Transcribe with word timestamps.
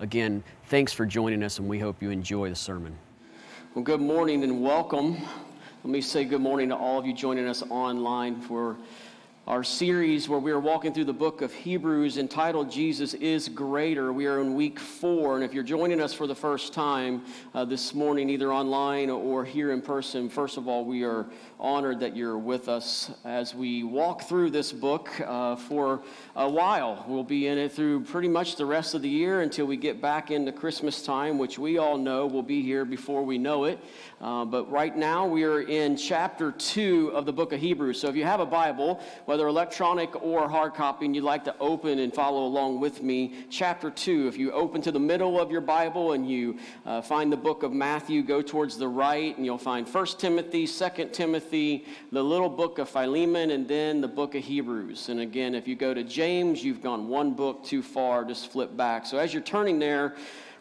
Again, 0.00 0.44
thanks 0.66 0.92
for 0.92 1.04
joining 1.04 1.42
us, 1.42 1.58
and 1.58 1.68
we 1.68 1.80
hope 1.80 2.00
you 2.00 2.10
enjoy 2.10 2.48
the 2.50 2.54
sermon. 2.54 2.96
Well, 3.74 3.82
good 3.82 4.00
morning 4.00 4.44
and 4.44 4.62
welcome. 4.62 5.16
Let 5.82 5.90
me 5.90 6.00
say 6.00 6.24
good 6.24 6.40
morning 6.40 6.68
to 6.68 6.76
all 6.76 7.00
of 7.00 7.06
you 7.06 7.12
joining 7.12 7.48
us 7.48 7.64
online 7.68 8.40
for 8.40 8.76
our 9.48 9.64
series 9.64 10.28
where 10.28 10.38
we 10.38 10.52
are 10.52 10.60
walking 10.60 10.94
through 10.94 11.06
the 11.06 11.12
book 11.12 11.42
of 11.42 11.52
Hebrews 11.52 12.16
entitled 12.16 12.70
Jesus 12.70 13.14
is 13.14 13.48
Greater. 13.48 14.12
We 14.12 14.26
are 14.26 14.40
in 14.40 14.54
week 14.54 14.78
four, 14.78 15.34
and 15.34 15.42
if 15.42 15.52
you're 15.52 15.64
joining 15.64 16.00
us 16.00 16.14
for 16.14 16.28
the 16.28 16.34
first 16.34 16.72
time 16.72 17.24
uh, 17.52 17.64
this 17.64 17.92
morning, 17.92 18.30
either 18.30 18.52
online 18.52 19.10
or 19.10 19.44
here 19.44 19.72
in 19.72 19.82
person, 19.82 20.28
first 20.28 20.58
of 20.58 20.68
all, 20.68 20.84
we 20.84 21.02
are 21.02 21.26
honored 21.60 21.98
that 22.00 22.14
you're 22.16 22.38
with 22.38 22.68
us 22.68 23.10
as 23.24 23.52
we 23.52 23.82
walk 23.82 24.22
through 24.22 24.50
this 24.50 24.72
book 24.72 25.10
uh, 25.26 25.56
for 25.56 26.00
a 26.36 26.48
while. 26.48 27.04
We'll 27.08 27.24
be 27.24 27.48
in 27.48 27.58
it 27.58 27.72
through 27.72 28.04
pretty 28.04 28.28
much 28.28 28.54
the 28.54 28.64
rest 28.66 28.94
of 28.94 29.02
the 29.02 29.08
year 29.08 29.40
until 29.40 29.66
we 29.66 29.76
get 29.76 30.00
back 30.00 30.30
into 30.30 30.52
Christmas 30.52 31.02
time, 31.02 31.36
which 31.36 31.58
we 31.58 31.78
all 31.78 31.98
know 31.98 32.26
will 32.26 32.44
be 32.44 32.62
here 32.62 32.84
before 32.84 33.24
we 33.24 33.38
know 33.38 33.64
it. 33.64 33.80
Uh, 34.20 34.44
but 34.44 34.70
right 34.70 34.96
now, 34.96 35.26
we 35.26 35.42
are 35.42 35.62
in 35.62 35.96
chapter 35.96 36.52
2 36.52 37.12
of 37.12 37.26
the 37.26 37.32
book 37.32 37.52
of 37.52 37.60
Hebrews. 37.60 38.00
So 38.00 38.08
if 38.08 38.14
you 38.14 38.24
have 38.24 38.40
a 38.40 38.46
Bible, 38.46 39.00
whether 39.24 39.46
electronic 39.48 40.22
or 40.22 40.48
hard 40.48 40.74
copy, 40.74 41.06
and 41.06 41.14
you'd 41.14 41.24
like 41.24 41.44
to 41.44 41.54
open 41.58 41.98
and 41.98 42.14
follow 42.14 42.46
along 42.46 42.78
with 42.78 43.02
me, 43.02 43.34
chapter 43.50 43.90
2, 43.90 44.28
if 44.28 44.36
you 44.36 44.52
open 44.52 44.80
to 44.82 44.92
the 44.92 45.00
middle 45.00 45.40
of 45.40 45.50
your 45.50 45.60
Bible 45.60 46.12
and 46.12 46.28
you 46.28 46.58
uh, 46.86 47.00
find 47.02 47.32
the 47.32 47.36
book 47.36 47.64
of 47.64 47.72
Matthew, 47.72 48.22
go 48.22 48.42
towards 48.42 48.76
the 48.76 48.88
right, 48.88 49.36
and 49.36 49.44
you'll 49.44 49.58
find 49.58 49.88
1 49.88 50.06
Timothy, 50.18 50.66
2 50.66 51.10
Timothy, 51.12 51.47
the 51.50 51.84
little 52.10 52.48
book 52.48 52.78
of 52.78 52.88
Philemon, 52.88 53.50
and 53.50 53.66
then 53.66 54.00
the 54.00 54.08
book 54.08 54.34
of 54.34 54.44
Hebrews. 54.44 55.08
And 55.08 55.20
again, 55.20 55.54
if 55.54 55.68
you 55.68 55.76
go 55.76 55.94
to 55.94 56.02
James, 56.04 56.64
you've 56.64 56.82
gone 56.82 57.08
one 57.08 57.32
book 57.32 57.64
too 57.64 57.82
far, 57.82 58.24
just 58.24 58.50
flip 58.52 58.76
back. 58.76 59.06
So 59.06 59.18
as 59.18 59.32
you're 59.32 59.42
turning 59.42 59.78
there, 59.78 60.14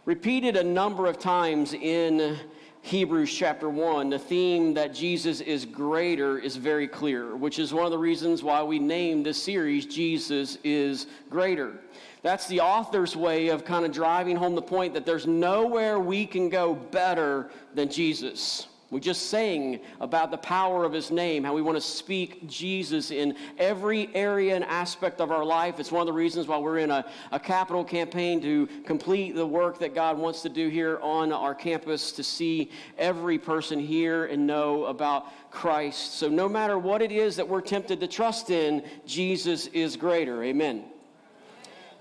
repeated 0.06 0.56
a 0.56 0.64
number 0.64 1.08
of 1.08 1.20
times 1.20 1.74
in 1.74 2.38
Hebrews 2.84 3.34
chapter 3.34 3.70
1, 3.70 4.10
the 4.12 4.20
theme 4.20 4.74
that 4.76 4.94
Jesus 4.94 5.42
is 5.42 5.66
greater 5.66 6.40
is 6.40 6.56
very 6.56 6.88
clear, 6.88 7.36
which 7.36 7.60
is 7.60 7.74
one 7.74 7.84
of 7.84 7.92
the 7.92 7.98
reasons 7.98 8.44
why 8.44 8.64
we 8.64 8.80
named 8.80 9.26
this 9.26 9.42
series 9.44 9.86
Jesus 9.86 10.58
is 10.64 11.08
Greater. 11.30 11.82
That's 12.22 12.48
the 12.48 12.62
author's 12.62 13.14
way 13.16 13.50
of 13.50 13.66
kind 13.66 13.86
of 13.86 13.92
driving 13.92 14.38
home 14.38 14.56
the 14.56 14.62
point 14.62 14.94
that 14.94 15.06
there's 15.06 15.28
nowhere 15.28 16.00
we 16.00 16.26
can 16.26 16.50
go 16.50 16.76
better 16.76 17.50
than 17.74 17.90
Jesus. 17.90 18.68
We 18.90 19.02
just 19.02 19.30
sang 19.30 19.82
about 20.00 20.32
the 20.32 20.38
power 20.38 20.86
of 20.86 20.94
his 20.94 21.12
name, 21.12 21.44
how 21.44 21.54
we 21.54 21.62
want 21.62 21.76
to 21.76 21.82
speak 21.82 22.48
Jesus 22.48 23.12
in 23.12 23.36
every 23.58 24.10
area 24.16 24.56
and 24.56 24.64
aspect 24.64 25.20
of 25.20 25.30
our 25.30 25.44
life. 25.44 25.82
It's 25.82 25.92
one 25.92 26.00
of 26.00 26.08
the 26.08 26.14
reasons 26.14 26.48
why 26.48 26.58
we're 26.58 26.78
in 26.78 26.90
a, 26.90 27.06
a 27.34 27.40
capital 27.40 27.84
campaign 27.84 28.40
to 28.44 28.66
complete 28.86 29.36
the 29.36 29.46
work 29.46 29.78
that 29.80 29.94
God 29.94 30.18
wants 30.18 30.42
to 30.44 30.50
do 30.50 30.70
here 30.70 31.00
on 31.02 31.34
our 31.34 31.54
campus 31.54 32.14
to 32.14 32.24
see 32.24 32.72
every 32.98 33.38
person 33.38 33.78
here 33.78 34.28
and 34.28 34.48
know 34.48 34.86
about 34.86 35.52
Christ. 35.52 36.14
So, 36.14 36.30
no 36.30 36.48
matter 36.48 36.80
what 36.80 37.02
it 37.02 37.12
is 37.12 37.36
that 37.36 37.48
we're 37.48 37.60
tempted 37.60 38.00
to 38.00 38.08
trust 38.08 38.52
in, 38.52 38.86
Jesus 39.06 39.68
is 39.68 39.98
greater. 39.98 40.42
Amen. 40.46 40.86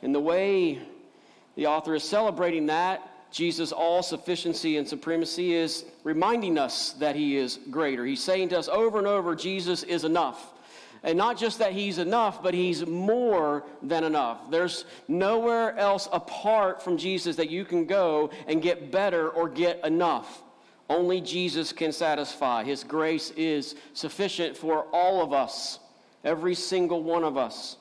And 0.03 0.15
the 0.15 0.21
way 0.21 0.79
the 1.57 1.67
author 1.67 1.97
is 1.97 2.05
celebrating 2.05 2.67
that 2.67 3.11
Jesus' 3.31 3.73
all 3.73 4.03
sufficiency 4.03 4.77
and 4.77 4.89
supremacy 4.89 5.55
is 5.55 5.85
reminding 6.05 6.59
us 6.59 6.93
that 6.93 7.17
he 7.17 7.37
is 7.37 7.59
greater. 7.71 8.05
He's 8.05 8.23
saying 8.23 8.51
to 8.51 8.59
us 8.59 8.69
over 8.69 8.99
and 8.99 9.07
over, 9.07 9.35
Jesus 9.35 9.83
is 9.83 10.05
enough. 10.05 10.53
And 11.03 11.19
not 11.19 11.37
just 11.37 11.59
that 11.59 11.73
he's 11.73 11.99
enough, 11.99 12.43
but 12.43 12.55
he's 12.55 12.87
more 12.87 13.65
than 13.83 14.05
enough. 14.05 14.51
There's 14.51 14.87
nowhere 15.07 15.77
else 15.77 16.09
apart 16.13 16.83
from 16.83 16.97
Jesus 16.97 17.37
that 17.37 17.51
you 17.51 17.65
can 17.65 17.85
go 17.85 18.31
and 18.47 18.63
get 18.63 18.91
better 18.91 19.29
or 19.29 19.49
get 19.49 19.85
enough. 19.85 20.43
Only 20.89 21.21
Jesus 21.21 21.73
can 21.73 21.93
satisfy. 21.93 22.65
His 22.65 22.85
grace 22.85 23.31
is 23.37 23.75
sufficient 23.93 24.57
for 24.57 24.87
all 24.93 25.23
of 25.23 25.33
us, 25.33 25.79
every 26.25 26.55
single 26.55 27.03
one 27.03 27.25
of 27.25 27.37
us. 27.37 27.77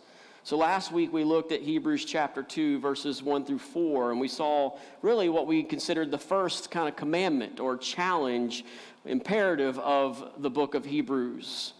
So 0.45 0.57
last 0.57 0.91
week 0.91 1.11
we 1.11 1.23
looked 1.23 1.51
at 1.51 1.63
Hebrews 1.63 2.05
chapter 2.05 2.43
2, 2.43 2.79
verses 2.79 3.23
1 3.23 3.45
through 3.45 3.57
4, 3.57 4.11
and 4.11 4.19
we 4.19 4.27
saw 4.27 4.77
really 5.01 5.27
what 5.27 5.47
we 5.47 5.63
considered 5.63 6.11
the 6.11 6.19
first 6.19 6.69
kind 6.69 6.87
of 6.87 6.95
commandment 6.95 7.59
or 7.59 7.75
challenge, 7.77 8.63
imperative 9.05 9.79
of 9.79 10.33
the 10.37 10.51
book 10.51 10.75
of 10.75 10.85
Hebrews. 10.85 11.73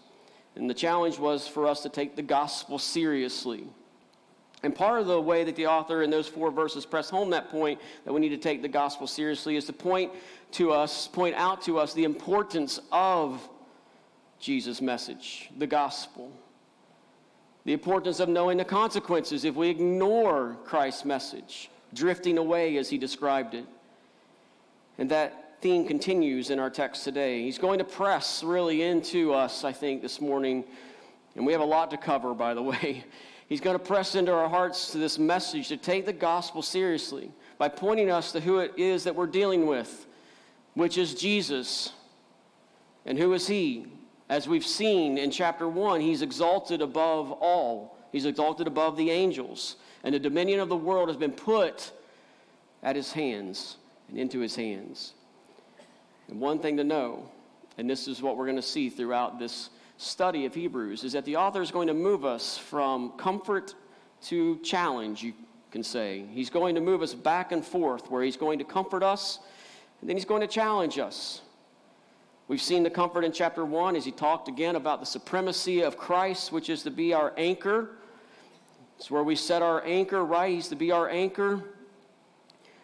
And 0.56 0.68
the 0.68 0.74
challenge 0.74 1.16
was 1.16 1.46
for 1.46 1.68
us 1.68 1.80
to 1.84 1.88
take 1.88 2.16
the 2.16 2.22
gospel 2.22 2.80
seriously. 2.80 3.68
And 4.64 4.74
part 4.74 5.00
of 5.00 5.06
the 5.06 5.20
way 5.20 5.44
that 5.44 5.54
the 5.54 5.68
author 5.68 6.02
in 6.02 6.10
those 6.10 6.26
four 6.26 6.50
verses 6.50 6.84
press 6.84 7.08
home 7.08 7.30
that 7.30 7.50
point 7.50 7.80
that 8.04 8.12
we 8.12 8.18
need 8.18 8.30
to 8.30 8.36
take 8.36 8.62
the 8.62 8.68
gospel 8.68 9.06
seriously 9.06 9.54
is 9.54 9.66
to 9.66 9.72
point 9.72 10.10
to 10.52 10.72
us, 10.72 11.06
point 11.06 11.36
out 11.36 11.62
to 11.62 11.78
us 11.78 11.94
the 11.94 12.02
importance 12.02 12.80
of 12.90 13.48
Jesus' 14.40 14.80
message, 14.82 15.50
the 15.56 15.68
gospel 15.68 16.32
the 17.66 17.72
importance 17.72 18.20
of 18.20 18.28
knowing 18.28 18.56
the 18.56 18.64
consequences 18.64 19.44
if 19.44 19.56
we 19.56 19.68
ignore 19.68 20.56
Christ's 20.64 21.04
message, 21.04 21.68
drifting 21.92 22.38
away 22.38 22.76
as 22.76 22.88
he 22.88 22.96
described 22.96 23.54
it. 23.54 23.66
And 24.98 25.10
that 25.10 25.56
theme 25.60 25.84
continues 25.84 26.50
in 26.50 26.60
our 26.60 26.70
text 26.70 27.02
today. 27.02 27.42
He's 27.42 27.58
going 27.58 27.80
to 27.80 27.84
press 27.84 28.44
really 28.44 28.82
into 28.82 29.34
us, 29.34 29.64
I 29.64 29.72
think, 29.72 30.00
this 30.00 30.20
morning. 30.20 30.62
And 31.34 31.44
we 31.44 31.52
have 31.52 31.60
a 31.60 31.66
lot 31.66 31.90
to 31.90 31.96
cover, 31.96 32.34
by 32.34 32.54
the 32.54 32.62
way. 32.62 33.04
He's 33.48 33.60
going 33.60 33.76
to 33.76 33.84
press 33.84 34.14
into 34.14 34.32
our 34.32 34.48
hearts 34.48 34.92
to 34.92 34.98
this 34.98 35.18
message 35.18 35.66
to 35.68 35.76
take 35.76 36.06
the 36.06 36.12
gospel 36.12 36.62
seriously 36.62 37.32
by 37.58 37.68
pointing 37.68 38.12
us 38.12 38.30
to 38.30 38.40
who 38.40 38.60
it 38.60 38.74
is 38.76 39.02
that 39.04 39.16
we're 39.16 39.26
dealing 39.26 39.66
with, 39.66 40.06
which 40.74 40.96
is 40.98 41.16
Jesus. 41.16 41.90
And 43.04 43.18
who 43.18 43.32
is 43.32 43.48
he? 43.48 43.86
As 44.28 44.48
we've 44.48 44.66
seen 44.66 45.18
in 45.18 45.30
chapter 45.30 45.68
1, 45.68 46.00
he's 46.00 46.22
exalted 46.22 46.82
above 46.82 47.30
all. 47.32 47.96
He's 48.10 48.26
exalted 48.26 48.66
above 48.66 48.96
the 48.96 49.10
angels. 49.10 49.76
And 50.02 50.14
the 50.14 50.18
dominion 50.18 50.60
of 50.60 50.68
the 50.68 50.76
world 50.76 51.08
has 51.08 51.16
been 51.16 51.32
put 51.32 51.92
at 52.82 52.96
his 52.96 53.12
hands 53.12 53.76
and 54.08 54.18
into 54.18 54.40
his 54.40 54.56
hands. 54.56 55.14
And 56.28 56.40
one 56.40 56.58
thing 56.58 56.76
to 56.78 56.84
know, 56.84 57.28
and 57.78 57.88
this 57.88 58.08
is 58.08 58.20
what 58.20 58.36
we're 58.36 58.46
going 58.46 58.56
to 58.56 58.62
see 58.62 58.88
throughout 58.88 59.38
this 59.38 59.70
study 59.96 60.44
of 60.44 60.54
Hebrews, 60.54 61.04
is 61.04 61.12
that 61.12 61.24
the 61.24 61.36
author 61.36 61.62
is 61.62 61.70
going 61.70 61.86
to 61.88 61.94
move 61.94 62.24
us 62.24 62.58
from 62.58 63.12
comfort 63.12 63.74
to 64.24 64.58
challenge, 64.58 65.22
you 65.22 65.34
can 65.70 65.84
say. 65.84 66.24
He's 66.32 66.50
going 66.50 66.74
to 66.74 66.80
move 66.80 67.02
us 67.02 67.14
back 67.14 67.52
and 67.52 67.64
forth, 67.64 68.10
where 68.10 68.22
he's 68.22 68.36
going 68.36 68.58
to 68.58 68.64
comfort 68.64 69.02
us, 69.02 69.38
and 70.00 70.10
then 70.10 70.16
he's 70.16 70.24
going 70.24 70.40
to 70.40 70.48
challenge 70.48 70.98
us. 70.98 71.42
We've 72.48 72.62
seen 72.62 72.84
the 72.84 72.90
comfort 72.90 73.24
in 73.24 73.32
chapter 73.32 73.64
1 73.64 73.96
as 73.96 74.04
he 74.04 74.12
talked 74.12 74.46
again 74.46 74.76
about 74.76 75.00
the 75.00 75.06
supremacy 75.06 75.80
of 75.80 75.98
Christ, 75.98 76.52
which 76.52 76.70
is 76.70 76.84
to 76.84 76.92
be 76.92 77.12
our 77.12 77.32
anchor. 77.36 77.96
It's 78.98 79.10
where 79.10 79.24
we 79.24 79.34
set 79.34 79.62
our 79.62 79.84
anchor, 79.84 80.24
right? 80.24 80.54
He's 80.54 80.68
to 80.68 80.76
be 80.76 80.92
our 80.92 81.08
anchor. 81.08 81.60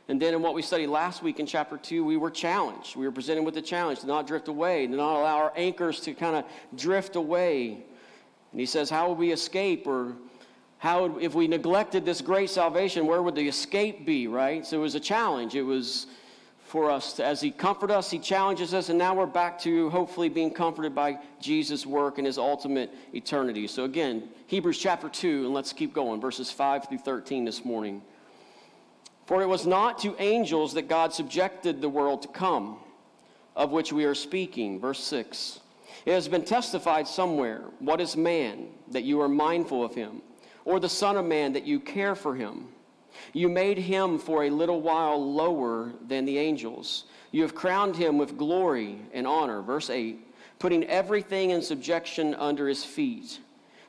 And 0.08 0.20
then 0.20 0.34
in 0.34 0.42
what 0.42 0.54
we 0.54 0.62
studied 0.62 0.88
last 0.88 1.22
week 1.22 1.38
in 1.38 1.46
chapter 1.46 1.76
2, 1.76 2.04
we 2.04 2.16
were 2.16 2.30
challenged. 2.30 2.96
We 2.96 3.04
were 3.04 3.12
presented 3.12 3.44
with 3.44 3.54
the 3.54 3.62
challenge 3.62 4.00
to 4.00 4.06
not 4.08 4.26
drift 4.26 4.48
away, 4.48 4.84
to 4.88 4.96
not 4.96 5.20
allow 5.20 5.38
our 5.38 5.52
anchors 5.54 6.00
to 6.00 6.12
kind 6.12 6.34
of 6.34 6.44
drift 6.76 7.14
away. 7.14 7.84
And 8.50 8.60
he 8.60 8.66
says, 8.66 8.90
How 8.90 9.10
would 9.10 9.18
we 9.18 9.30
escape? 9.30 9.86
Or 9.86 10.16
how, 10.78 11.06
would, 11.06 11.22
if 11.22 11.36
we 11.36 11.46
neglected 11.46 12.04
this 12.04 12.20
great 12.20 12.50
salvation, 12.50 13.06
where 13.06 13.22
would 13.22 13.36
the 13.36 13.46
escape 13.46 14.04
be, 14.04 14.26
right? 14.26 14.66
So 14.66 14.78
it 14.78 14.82
was 14.82 14.96
a 14.96 15.00
challenge. 15.00 15.54
It 15.54 15.62
was 15.62 16.08
for 16.72 16.90
us. 16.90 17.20
As 17.20 17.42
He 17.42 17.50
comforts 17.50 17.92
us, 17.92 18.10
He 18.10 18.18
challenges 18.18 18.72
us, 18.72 18.88
and 18.88 18.98
now 18.98 19.14
we're 19.14 19.26
back 19.26 19.58
to 19.60 19.90
hopefully 19.90 20.30
being 20.30 20.50
comforted 20.50 20.94
by 20.94 21.18
Jesus' 21.38 21.84
work 21.84 22.16
and 22.16 22.26
His 22.26 22.38
ultimate 22.38 22.90
eternity. 23.12 23.66
So, 23.66 23.84
again, 23.84 24.30
Hebrews 24.46 24.78
chapter 24.78 25.10
2, 25.10 25.44
and 25.44 25.52
let's 25.52 25.74
keep 25.74 25.92
going, 25.92 26.18
verses 26.18 26.50
5 26.50 26.88
through 26.88 26.98
13 26.98 27.44
this 27.44 27.62
morning. 27.62 28.00
For 29.26 29.42
it 29.42 29.46
was 29.46 29.66
not 29.66 29.98
to 29.98 30.16
angels 30.18 30.72
that 30.72 30.88
God 30.88 31.12
subjected 31.12 31.82
the 31.82 31.90
world 31.90 32.22
to 32.22 32.28
come, 32.28 32.78
of 33.54 33.70
which 33.70 33.92
we 33.92 34.06
are 34.06 34.14
speaking. 34.14 34.80
Verse 34.80 35.04
6. 35.04 35.60
It 36.06 36.12
has 36.12 36.26
been 36.26 36.42
testified 36.42 37.06
somewhere 37.06 37.64
what 37.80 38.00
is 38.00 38.16
man, 38.16 38.68
that 38.92 39.04
you 39.04 39.20
are 39.20 39.28
mindful 39.28 39.84
of 39.84 39.94
him, 39.94 40.22
or 40.64 40.80
the 40.80 40.88
Son 40.88 41.18
of 41.18 41.26
Man, 41.26 41.52
that 41.52 41.66
you 41.66 41.80
care 41.80 42.14
for 42.14 42.34
him. 42.34 42.68
You 43.32 43.48
made 43.48 43.78
him 43.78 44.18
for 44.18 44.44
a 44.44 44.50
little 44.50 44.80
while 44.80 45.22
lower 45.22 45.92
than 46.06 46.24
the 46.24 46.38
angels. 46.38 47.04
You 47.30 47.42
have 47.42 47.54
crowned 47.54 47.96
him 47.96 48.18
with 48.18 48.36
glory 48.36 48.98
and 49.12 49.26
honor. 49.26 49.62
Verse 49.62 49.90
8, 49.90 50.18
putting 50.58 50.84
everything 50.84 51.50
in 51.50 51.62
subjection 51.62 52.34
under 52.34 52.68
his 52.68 52.84
feet. 52.84 53.40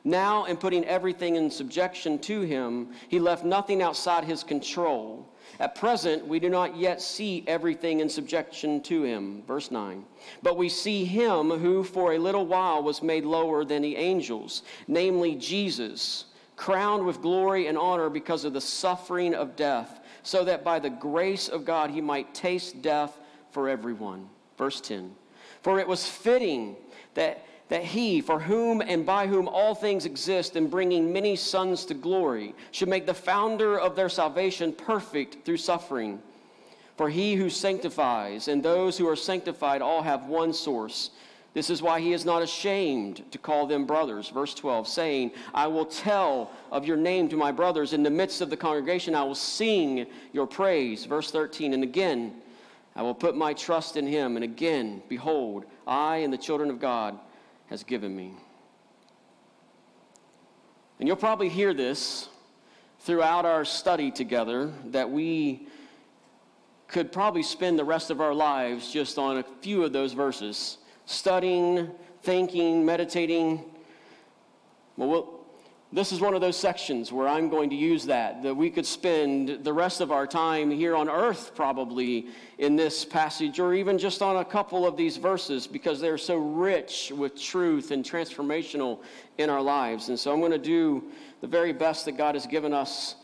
Now, 0.04 0.44
in 0.44 0.58
putting 0.58 0.84
everything 0.84 1.36
in 1.36 1.50
subjection 1.50 2.18
to 2.20 2.42
him, 2.42 2.88
he 3.08 3.18
left 3.18 3.44
nothing 3.44 3.80
outside 3.80 4.24
his 4.24 4.44
control. 4.44 5.26
At 5.60 5.74
present, 5.74 6.26
we 6.26 6.38
do 6.40 6.50
not 6.50 6.76
yet 6.76 7.00
see 7.00 7.44
everything 7.46 8.00
in 8.00 8.08
subjection 8.08 8.82
to 8.82 9.04
him. 9.04 9.42
Verse 9.46 9.70
9. 9.70 10.04
But 10.42 10.56
we 10.56 10.68
see 10.68 11.04
him 11.04 11.50
who 11.50 11.84
for 11.84 12.12
a 12.12 12.18
little 12.18 12.44
while 12.44 12.82
was 12.82 13.02
made 13.02 13.24
lower 13.24 13.64
than 13.64 13.80
the 13.80 13.96
angels, 13.96 14.62
namely 14.88 15.36
Jesus, 15.36 16.26
crowned 16.56 17.04
with 17.04 17.22
glory 17.22 17.66
and 17.66 17.76
honor 17.76 18.08
because 18.08 18.44
of 18.44 18.52
the 18.52 18.60
suffering 18.60 19.34
of 19.34 19.56
death, 19.56 20.00
so 20.22 20.44
that 20.44 20.64
by 20.64 20.78
the 20.78 20.90
grace 20.90 21.48
of 21.48 21.64
God 21.64 21.90
he 21.90 22.00
might 22.00 22.34
taste 22.34 22.82
death 22.82 23.18
for 23.50 23.68
everyone. 23.68 24.28
Verse 24.56 24.80
10. 24.80 25.14
For 25.62 25.78
it 25.78 25.88
was 25.88 26.06
fitting 26.06 26.76
that 27.14 27.46
that 27.68 27.82
he, 27.82 28.20
for 28.20 28.38
whom 28.38 28.82
and 28.82 29.06
by 29.06 29.26
whom 29.26 29.48
all 29.48 29.74
things 29.74 30.04
exist, 30.04 30.56
in 30.56 30.68
bringing 30.68 31.12
many 31.12 31.34
sons 31.34 31.84
to 31.86 31.94
glory, 31.94 32.54
should 32.70 32.88
make 32.88 33.06
the 33.06 33.14
founder 33.14 33.78
of 33.78 33.96
their 33.96 34.08
salvation 34.08 34.72
perfect 34.72 35.44
through 35.44 35.56
suffering. 35.56 36.20
For 36.96 37.08
he 37.08 37.34
who 37.34 37.50
sanctifies 37.50 38.48
and 38.48 38.62
those 38.62 38.96
who 38.98 39.08
are 39.08 39.16
sanctified 39.16 39.82
all 39.82 40.02
have 40.02 40.26
one 40.26 40.52
source. 40.52 41.10
This 41.54 41.70
is 41.70 41.80
why 41.80 42.00
he 42.00 42.12
is 42.12 42.24
not 42.24 42.42
ashamed 42.42 43.22
to 43.30 43.38
call 43.38 43.66
them 43.66 43.86
brothers. 43.86 44.28
Verse 44.28 44.54
12, 44.54 44.88
saying, 44.88 45.30
I 45.54 45.68
will 45.68 45.86
tell 45.86 46.50
of 46.72 46.84
your 46.84 46.96
name 46.96 47.28
to 47.28 47.36
my 47.36 47.52
brothers. 47.52 47.92
In 47.92 48.02
the 48.02 48.10
midst 48.10 48.40
of 48.40 48.50
the 48.50 48.56
congregation, 48.56 49.14
I 49.14 49.22
will 49.22 49.36
sing 49.36 50.06
your 50.32 50.48
praise. 50.48 51.04
Verse 51.04 51.30
13, 51.30 51.72
and 51.72 51.84
again, 51.84 52.34
I 52.96 53.02
will 53.02 53.14
put 53.14 53.36
my 53.36 53.54
trust 53.54 53.96
in 53.96 54.04
him. 54.04 54.36
And 54.36 54.44
again, 54.44 55.00
behold, 55.08 55.64
I 55.86 56.18
and 56.18 56.32
the 56.32 56.38
children 56.38 56.70
of 56.70 56.80
God 56.80 57.18
has 57.66 57.84
given 57.84 58.14
me. 58.14 58.32
And 60.98 61.06
you'll 61.06 61.16
probably 61.16 61.48
hear 61.48 61.72
this 61.72 62.28
throughout 63.00 63.44
our 63.44 63.64
study 63.64 64.10
together 64.10 64.72
that 64.86 65.08
we 65.08 65.68
could 66.88 67.12
probably 67.12 67.42
spend 67.42 67.78
the 67.78 67.84
rest 67.84 68.10
of 68.10 68.20
our 68.20 68.34
lives 68.34 68.92
just 68.92 69.18
on 69.18 69.38
a 69.38 69.44
few 69.60 69.84
of 69.84 69.92
those 69.92 70.12
verses, 70.12 70.78
studying, 71.06 71.90
thinking, 72.22 72.84
meditating. 72.84 73.64
Well, 74.96 75.08
we'll 75.08 75.44
this 75.94 76.10
is 76.10 76.20
one 76.20 76.34
of 76.34 76.40
those 76.40 76.56
sections 76.56 77.12
where 77.12 77.28
I'm 77.28 77.48
going 77.48 77.70
to 77.70 77.76
use 77.76 78.06
that, 78.06 78.42
that 78.42 78.56
we 78.56 78.68
could 78.68 78.84
spend 78.84 79.62
the 79.62 79.72
rest 79.72 80.00
of 80.00 80.10
our 80.10 80.26
time 80.26 80.68
here 80.68 80.96
on 80.96 81.08
earth 81.08 81.52
probably 81.54 82.26
in 82.58 82.74
this 82.74 83.04
passage, 83.04 83.60
or 83.60 83.74
even 83.74 83.96
just 83.96 84.20
on 84.20 84.38
a 84.38 84.44
couple 84.44 84.88
of 84.88 84.96
these 84.96 85.16
verses 85.18 85.68
because 85.68 86.00
they're 86.00 86.18
so 86.18 86.36
rich 86.36 87.12
with 87.14 87.40
truth 87.40 87.92
and 87.92 88.04
transformational 88.04 88.98
in 89.38 89.48
our 89.48 89.62
lives. 89.62 90.08
And 90.08 90.18
so 90.18 90.32
I'm 90.32 90.40
going 90.40 90.50
to 90.50 90.58
do 90.58 91.04
the 91.40 91.46
very 91.46 91.72
best 91.72 92.06
that 92.06 92.16
God 92.16 92.34
has 92.34 92.44
given 92.44 92.72
us 92.72 93.14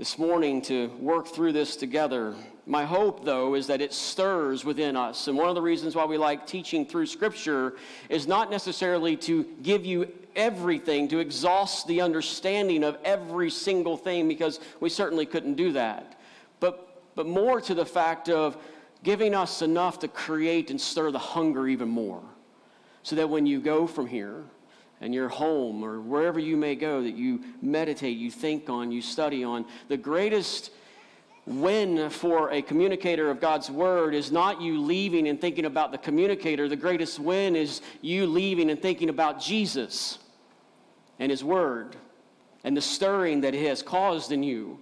this 0.00 0.18
morning 0.18 0.62
to 0.62 0.86
work 0.98 1.28
through 1.28 1.52
this 1.52 1.76
together. 1.76 2.34
My 2.64 2.86
hope, 2.86 3.22
though, 3.22 3.54
is 3.54 3.66
that 3.66 3.82
it 3.82 3.92
stirs 3.92 4.64
within 4.64 4.96
us. 4.96 5.28
And 5.28 5.36
one 5.36 5.50
of 5.50 5.54
the 5.54 5.60
reasons 5.60 5.94
why 5.94 6.06
we 6.06 6.16
like 6.16 6.46
teaching 6.46 6.86
through 6.86 7.04
Scripture 7.04 7.74
is 8.08 8.26
not 8.26 8.50
necessarily 8.50 9.14
to 9.18 9.44
give 9.62 9.84
you 9.84 10.10
everything, 10.34 11.06
to 11.08 11.18
exhaust 11.18 11.86
the 11.86 12.00
understanding 12.00 12.82
of 12.82 12.96
every 13.04 13.50
single 13.50 13.98
thing, 13.98 14.26
because 14.26 14.58
we 14.80 14.88
certainly 14.88 15.26
couldn't 15.26 15.56
do 15.56 15.72
that. 15.72 16.18
But, 16.60 17.02
but 17.14 17.26
more 17.26 17.60
to 17.60 17.74
the 17.74 17.84
fact 17.84 18.30
of 18.30 18.56
giving 19.02 19.34
us 19.34 19.60
enough 19.60 19.98
to 19.98 20.08
create 20.08 20.70
and 20.70 20.80
stir 20.80 21.10
the 21.10 21.18
hunger 21.18 21.68
even 21.68 21.90
more. 21.90 22.22
So 23.02 23.16
that 23.16 23.28
when 23.28 23.44
you 23.44 23.60
go 23.60 23.86
from 23.86 24.06
here, 24.06 24.44
and 25.00 25.14
your 25.14 25.28
home 25.28 25.82
or 25.82 26.00
wherever 26.00 26.38
you 26.38 26.56
may 26.56 26.74
go 26.74 27.02
that 27.02 27.16
you 27.16 27.40
meditate, 27.62 28.16
you 28.16 28.30
think 28.30 28.68
on, 28.68 28.92
you 28.92 29.00
study 29.00 29.42
on. 29.42 29.64
The 29.88 29.96
greatest 29.96 30.70
win 31.46 32.10
for 32.10 32.50
a 32.50 32.62
communicator 32.62 33.30
of 33.30 33.40
God's 33.40 33.70
word 33.70 34.14
is 34.14 34.30
not 34.30 34.60
you 34.60 34.80
leaving 34.80 35.26
and 35.28 35.40
thinking 35.40 35.64
about 35.64 35.90
the 35.90 35.98
communicator. 35.98 36.68
The 36.68 36.76
greatest 36.76 37.18
win 37.18 37.56
is 37.56 37.80
you 38.02 38.26
leaving 38.26 38.70
and 38.70 38.80
thinking 38.80 39.08
about 39.08 39.40
Jesus 39.40 40.18
and 41.18 41.30
his 41.30 41.42
word 41.42 41.96
and 42.62 42.76
the 42.76 42.82
stirring 42.82 43.40
that 43.40 43.54
it 43.54 43.66
has 43.66 43.82
caused 43.82 44.32
in 44.32 44.42
you. 44.42 44.78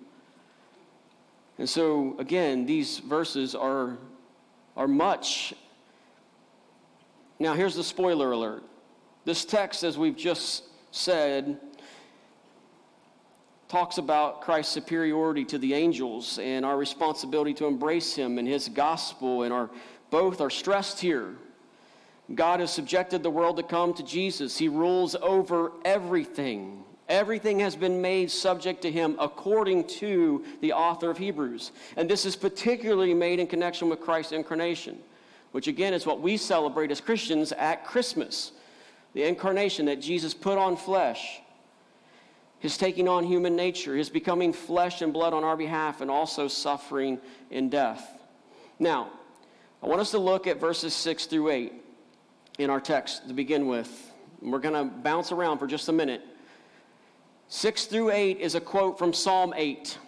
And 1.58 1.68
so, 1.68 2.16
again, 2.18 2.66
these 2.66 2.98
verses 2.98 3.54
are, 3.54 3.96
are 4.76 4.88
much. 4.88 5.54
Now, 7.38 7.54
here's 7.54 7.74
the 7.74 7.84
spoiler 7.84 8.32
alert. 8.32 8.62
This 9.28 9.44
text, 9.44 9.82
as 9.82 9.98
we've 9.98 10.16
just 10.16 10.64
said, 10.90 11.58
talks 13.68 13.98
about 13.98 14.40
Christ's 14.40 14.72
superiority 14.72 15.44
to 15.44 15.58
the 15.58 15.74
angels 15.74 16.38
and 16.38 16.64
our 16.64 16.78
responsibility 16.78 17.52
to 17.52 17.66
embrace 17.66 18.14
him 18.14 18.38
and 18.38 18.48
his 18.48 18.70
gospel, 18.70 19.42
and 19.42 19.52
our, 19.52 19.68
both 20.08 20.40
are 20.40 20.48
stressed 20.48 21.00
here. 21.00 21.34
God 22.34 22.60
has 22.60 22.70
subjected 22.70 23.22
the 23.22 23.28
world 23.28 23.58
to 23.58 23.62
come 23.62 23.92
to 23.92 24.02
Jesus. 24.02 24.56
He 24.56 24.66
rules 24.66 25.14
over 25.16 25.72
everything. 25.84 26.82
Everything 27.06 27.58
has 27.58 27.76
been 27.76 28.00
made 28.00 28.30
subject 28.30 28.80
to 28.80 28.90
him 28.90 29.14
according 29.20 29.88
to 29.98 30.42
the 30.62 30.72
author 30.72 31.10
of 31.10 31.18
Hebrews. 31.18 31.72
And 31.98 32.08
this 32.08 32.24
is 32.24 32.34
particularly 32.34 33.12
made 33.12 33.40
in 33.40 33.46
connection 33.46 33.90
with 33.90 34.00
Christ's 34.00 34.32
incarnation, 34.32 34.98
which 35.52 35.68
again 35.68 35.92
is 35.92 36.06
what 36.06 36.22
we 36.22 36.38
celebrate 36.38 36.90
as 36.90 37.02
Christians 37.02 37.52
at 37.52 37.84
Christmas 37.84 38.52
the 39.14 39.24
incarnation 39.24 39.86
that 39.86 40.00
Jesus 40.00 40.34
put 40.34 40.58
on 40.58 40.76
flesh, 40.76 41.40
his 42.58 42.76
taking 42.76 43.08
on 43.08 43.24
human 43.24 43.56
nature, 43.56 43.96
his 43.96 44.10
becoming 44.10 44.52
flesh 44.52 45.02
and 45.02 45.12
blood 45.12 45.32
on 45.32 45.44
our 45.44 45.56
behalf, 45.56 46.00
and 46.00 46.10
also 46.10 46.48
suffering 46.48 47.20
in 47.50 47.68
death. 47.68 48.18
Now, 48.78 49.10
I 49.82 49.86
want 49.86 50.00
us 50.00 50.10
to 50.10 50.18
look 50.18 50.46
at 50.46 50.60
verses 50.60 50.94
6 50.94 51.26
through 51.26 51.50
8 51.50 51.72
in 52.58 52.70
our 52.70 52.80
text 52.80 53.28
to 53.28 53.34
begin 53.34 53.66
with. 53.66 54.12
We're 54.42 54.58
going 54.58 54.74
to 54.74 54.84
bounce 54.84 55.32
around 55.32 55.58
for 55.58 55.66
just 55.66 55.88
a 55.88 55.92
minute. 55.92 56.22
6 57.48 57.86
through 57.86 58.10
8 58.10 58.38
is 58.38 58.54
a 58.54 58.60
quote 58.60 58.98
from 58.98 59.12
Psalm 59.12 59.54
8. 59.56 59.98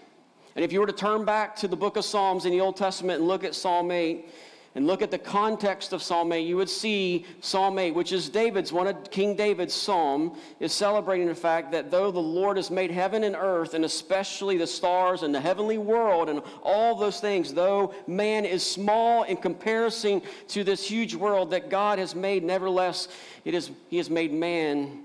And 0.57 0.65
if 0.65 0.73
you 0.73 0.81
were 0.81 0.87
to 0.87 0.93
turn 0.93 1.25
back 1.25 1.57
to 1.57 1.69
the 1.69 1.77
book 1.77 1.97
of 1.97 2.05
Psalms 2.05 2.45
in 2.45 2.51
the 2.51 2.61
Old 2.61 2.77
Testament 2.77 3.21
and 3.21 3.29
look 3.29 3.45
at 3.45 3.55
Psalm 3.55 3.91
8, 3.91 4.29
and 4.77 4.87
look 4.87 5.03
at 5.03 5.11
the 5.11 5.19
context 5.19 5.93
of 5.93 6.01
Psalm 6.01 6.31
8, 6.31 6.47
you 6.47 6.57
would 6.57 6.69
see 6.69 7.27
Psalm 7.41 7.77
8, 7.77 7.91
which 7.91 8.13
is 8.13 8.29
David's, 8.29 8.73
one 8.73 8.87
of 8.87 9.11
King 9.11 9.35
David's 9.35 9.75
psalm, 9.75 10.37
is 10.61 10.73
celebrating 10.73 11.27
the 11.27 11.35
fact 11.35 11.73
that 11.73 11.91
though 11.91 12.13
the 12.13 12.21
Lord 12.21 12.57
has 12.57 12.71
made 12.71 12.93
heaven 12.93 13.25
and 13.25 13.35
earth, 13.35 13.75
and 13.75 13.85
especially 13.85 14.57
the 14.57 14.69
stars 14.69 15.25
and 15.25 15.35
the 15.35 15.41
heavenly 15.41 15.79
world 15.79 16.29
and 16.29 16.41
all 16.63 16.95
those 16.95 17.19
things, 17.19 17.53
though 17.53 17.93
man 18.07 18.45
is 18.45 18.65
small 18.65 19.25
in 19.25 19.37
comparison 19.37 20.23
to 20.49 20.63
this 20.63 20.89
huge 20.89 21.17
world 21.17 21.51
that 21.51 21.69
God 21.69 21.99
has 21.99 22.15
made, 22.15 22.45
nevertheless, 22.45 23.09
it 23.45 23.55
is, 23.55 23.73
he 23.89 23.97
has 23.97 24.09
made 24.09 24.33
man 24.33 25.03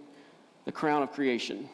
the 0.66 0.72
crown 0.72 1.02
of 1.02 1.12
creation. 1.12 1.68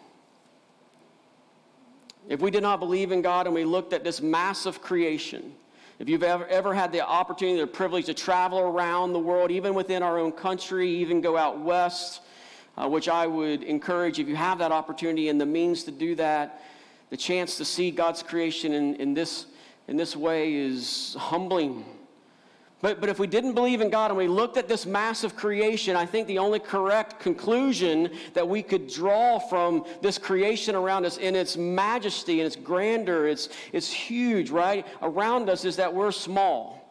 If 2.30 2.40
we 2.40 2.52
did 2.52 2.64
not 2.64 2.80
believe 2.80 3.12
in 3.12 3.22
God 3.22 3.48
and 3.48 3.54
we 3.54 3.66
looked 3.66 3.92
at 3.92 4.06
this 4.06 4.22
massive 4.22 4.82
creation, 4.82 5.56
if 6.02 6.10
you've 6.10 6.24
ever, 6.24 6.48
ever 6.48 6.74
had 6.74 6.92
the 6.92 7.08
opportunity 7.08 7.62
or 7.62 7.68
privilege 7.68 8.08
to 8.08 8.16
travel 8.16 8.58
around 8.58 9.14
the 9.14 9.20
world, 9.20 9.52
even 9.52 9.76
within 9.76 10.02
our 10.02 10.18
own 10.18 10.32
country, 10.32 10.90
even 10.90 11.22
go 11.22 11.38
out 11.38 11.60
west, 11.60 12.22
uh, 12.76 12.90
which 12.90 13.08
I 13.08 13.28
would 13.28 13.62
encourage 13.62 14.18
if 14.18 14.28
you 14.28 14.36
have 14.36 14.58
that 14.58 14.72
opportunity 14.72 15.30
and 15.30 15.40
the 15.40 15.46
means 15.46 15.84
to 15.84 15.92
do 15.92 16.16
that, 16.16 16.64
the 17.12 17.18
chance 17.18 17.56
to 17.58 17.66
see 17.66 17.92
God's 17.92 18.24
creation 18.24 18.74
in, 18.74 18.96
in, 18.96 19.14
this, 19.14 19.46
in 19.88 19.96
this 19.96 20.16
way 20.16 20.56
is 20.56 21.16
humbling. 21.20 21.86
But, 22.82 23.00
but 23.00 23.10
if 23.10 23.20
we 23.20 23.28
didn't 23.28 23.54
believe 23.54 23.82
in 23.82 23.90
God 23.90 24.10
and 24.10 24.18
we 24.18 24.28
looked 24.28 24.58
at 24.58 24.68
this 24.68 24.86
massive 24.86 25.36
creation, 25.36 25.96
I 25.96 26.06
think 26.06 26.28
the 26.28 26.40
only 26.40 26.60
correct 26.60 27.20
conclusion 27.20 28.10
that 28.34 28.48
we 28.48 28.64
could 28.64 28.88
draw 28.88 29.38
from 29.38 29.86
this 30.02 30.18
creation 30.18 30.76
around 30.76 31.06
us 31.06 31.18
in 31.18 31.36
its 31.36 31.58
majesty 31.58 32.40
and 32.40 32.48
its 32.48 32.56
grandeur, 32.56 33.28
it's, 33.28 33.50
it's 33.72 33.92
huge, 33.92 34.50
right? 34.50 34.88
Around 35.02 35.50
us 35.50 35.64
is 35.64 35.76
that 35.76 35.94
we're 35.94 36.12
small. 36.12 36.82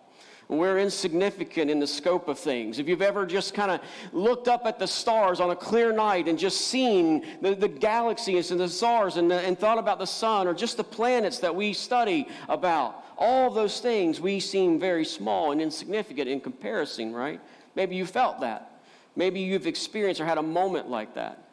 We're 0.51 0.79
insignificant 0.79 1.71
in 1.71 1.79
the 1.79 1.87
scope 1.87 2.27
of 2.27 2.37
things. 2.37 2.81
If 2.81 2.89
you've 2.89 3.03
ever 3.03 3.25
just 3.25 3.55
kind 3.55 3.71
of 3.71 3.81
looked 4.13 4.49
up 4.49 4.67
at 4.67 4.81
the 4.81 4.87
stars 4.87 5.39
on 5.39 5.51
a 5.51 5.57
clear 5.57 5.93
night 5.93 6.27
and 6.27 6.37
just 6.37 6.63
seen 6.63 7.25
the, 7.41 7.55
the 7.55 7.69
galaxies 7.69 8.51
and 8.51 8.59
the 8.59 8.69
stars 8.69 9.17
and, 9.17 9.31
the, 9.31 9.41
and 9.41 9.57
thought 9.57 9.79
about 9.79 10.01
the 10.01 10.07
sun 10.07 10.49
or 10.49 10.55
just 10.55 10.77
the 10.77 10.83
planets 10.83 11.39
that 11.39 11.55
we 11.55 11.73
study 11.73 12.27
about, 12.49 13.10
all 13.21 13.51
those 13.51 13.81
things 13.81 14.21
we 14.21 14.41
seem 14.41 14.81
very 14.81 15.05
small 15.05 15.53
and 15.53 15.61
insignificant 15.61 16.29
in 16.29 16.41
comparison, 16.41 17.13
right? 17.13 17.41
Maybe 17.77 17.95
you 17.95 18.07
felt 18.07 18.41
that. 18.41 18.81
Maybe 19.15 19.41
you've 19.41 19.67
experienced 19.67 20.21
or 20.21 20.25
had 20.25 20.39
a 20.39 20.43
moment 20.43 20.89
like 20.89 21.15
that. 21.15 21.45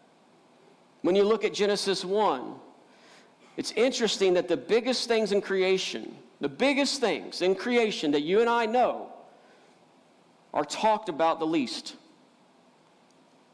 When 1.01 1.15
you 1.15 1.23
look 1.23 1.43
at 1.43 1.53
Genesis 1.53 2.05
1, 2.05 2.55
it's 3.57 3.71
interesting 3.73 4.33
that 4.35 4.47
the 4.47 4.57
biggest 4.57 5.07
things 5.07 5.31
in 5.31 5.41
creation, 5.41 6.15
the 6.39 6.49
biggest 6.49 7.01
things 7.01 7.41
in 7.41 7.53
creation 7.53 8.11
that 8.11 8.21
you 8.21 8.39
and 8.39 8.49
I 8.49 8.65
know 8.65 9.11
are 10.53 10.65
talked 10.65 11.09
about 11.09 11.39
the 11.39 11.47
least. 11.47 11.95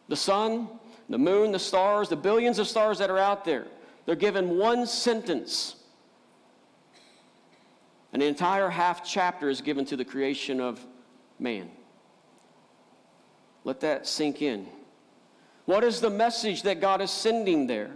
The 0.08 0.16
sun, 0.16 0.68
the 1.10 1.18
moon, 1.18 1.52
the 1.52 1.60
stars, 1.60 2.10
the 2.10 2.16
billions 2.16 2.60
of 2.60 2.68
stars 2.68 3.00
that 3.00 3.10
are 3.10 3.18
out 3.18 3.46
there, 3.46 3.66
they're 4.06 4.16
given 4.16 4.58
one 4.58 4.86
sentence. 4.86 5.78
An 8.14 8.22
entire 8.22 8.70
half 8.70 9.04
chapter 9.04 9.50
is 9.50 9.62
given 9.62 9.86
to 9.86 9.98
the 9.98 10.06
creation 10.06 10.62
of 10.62 10.80
man. 11.40 11.70
Let 13.64 13.80
that 13.82 14.08
sink 14.08 14.42
in. 14.42 14.68
What 15.66 15.84
is 15.84 16.00
the 16.00 16.10
message 16.10 16.64
that 16.64 16.80
God 16.80 17.02
is 17.02 17.10
sending 17.10 17.68
there? 17.68 17.92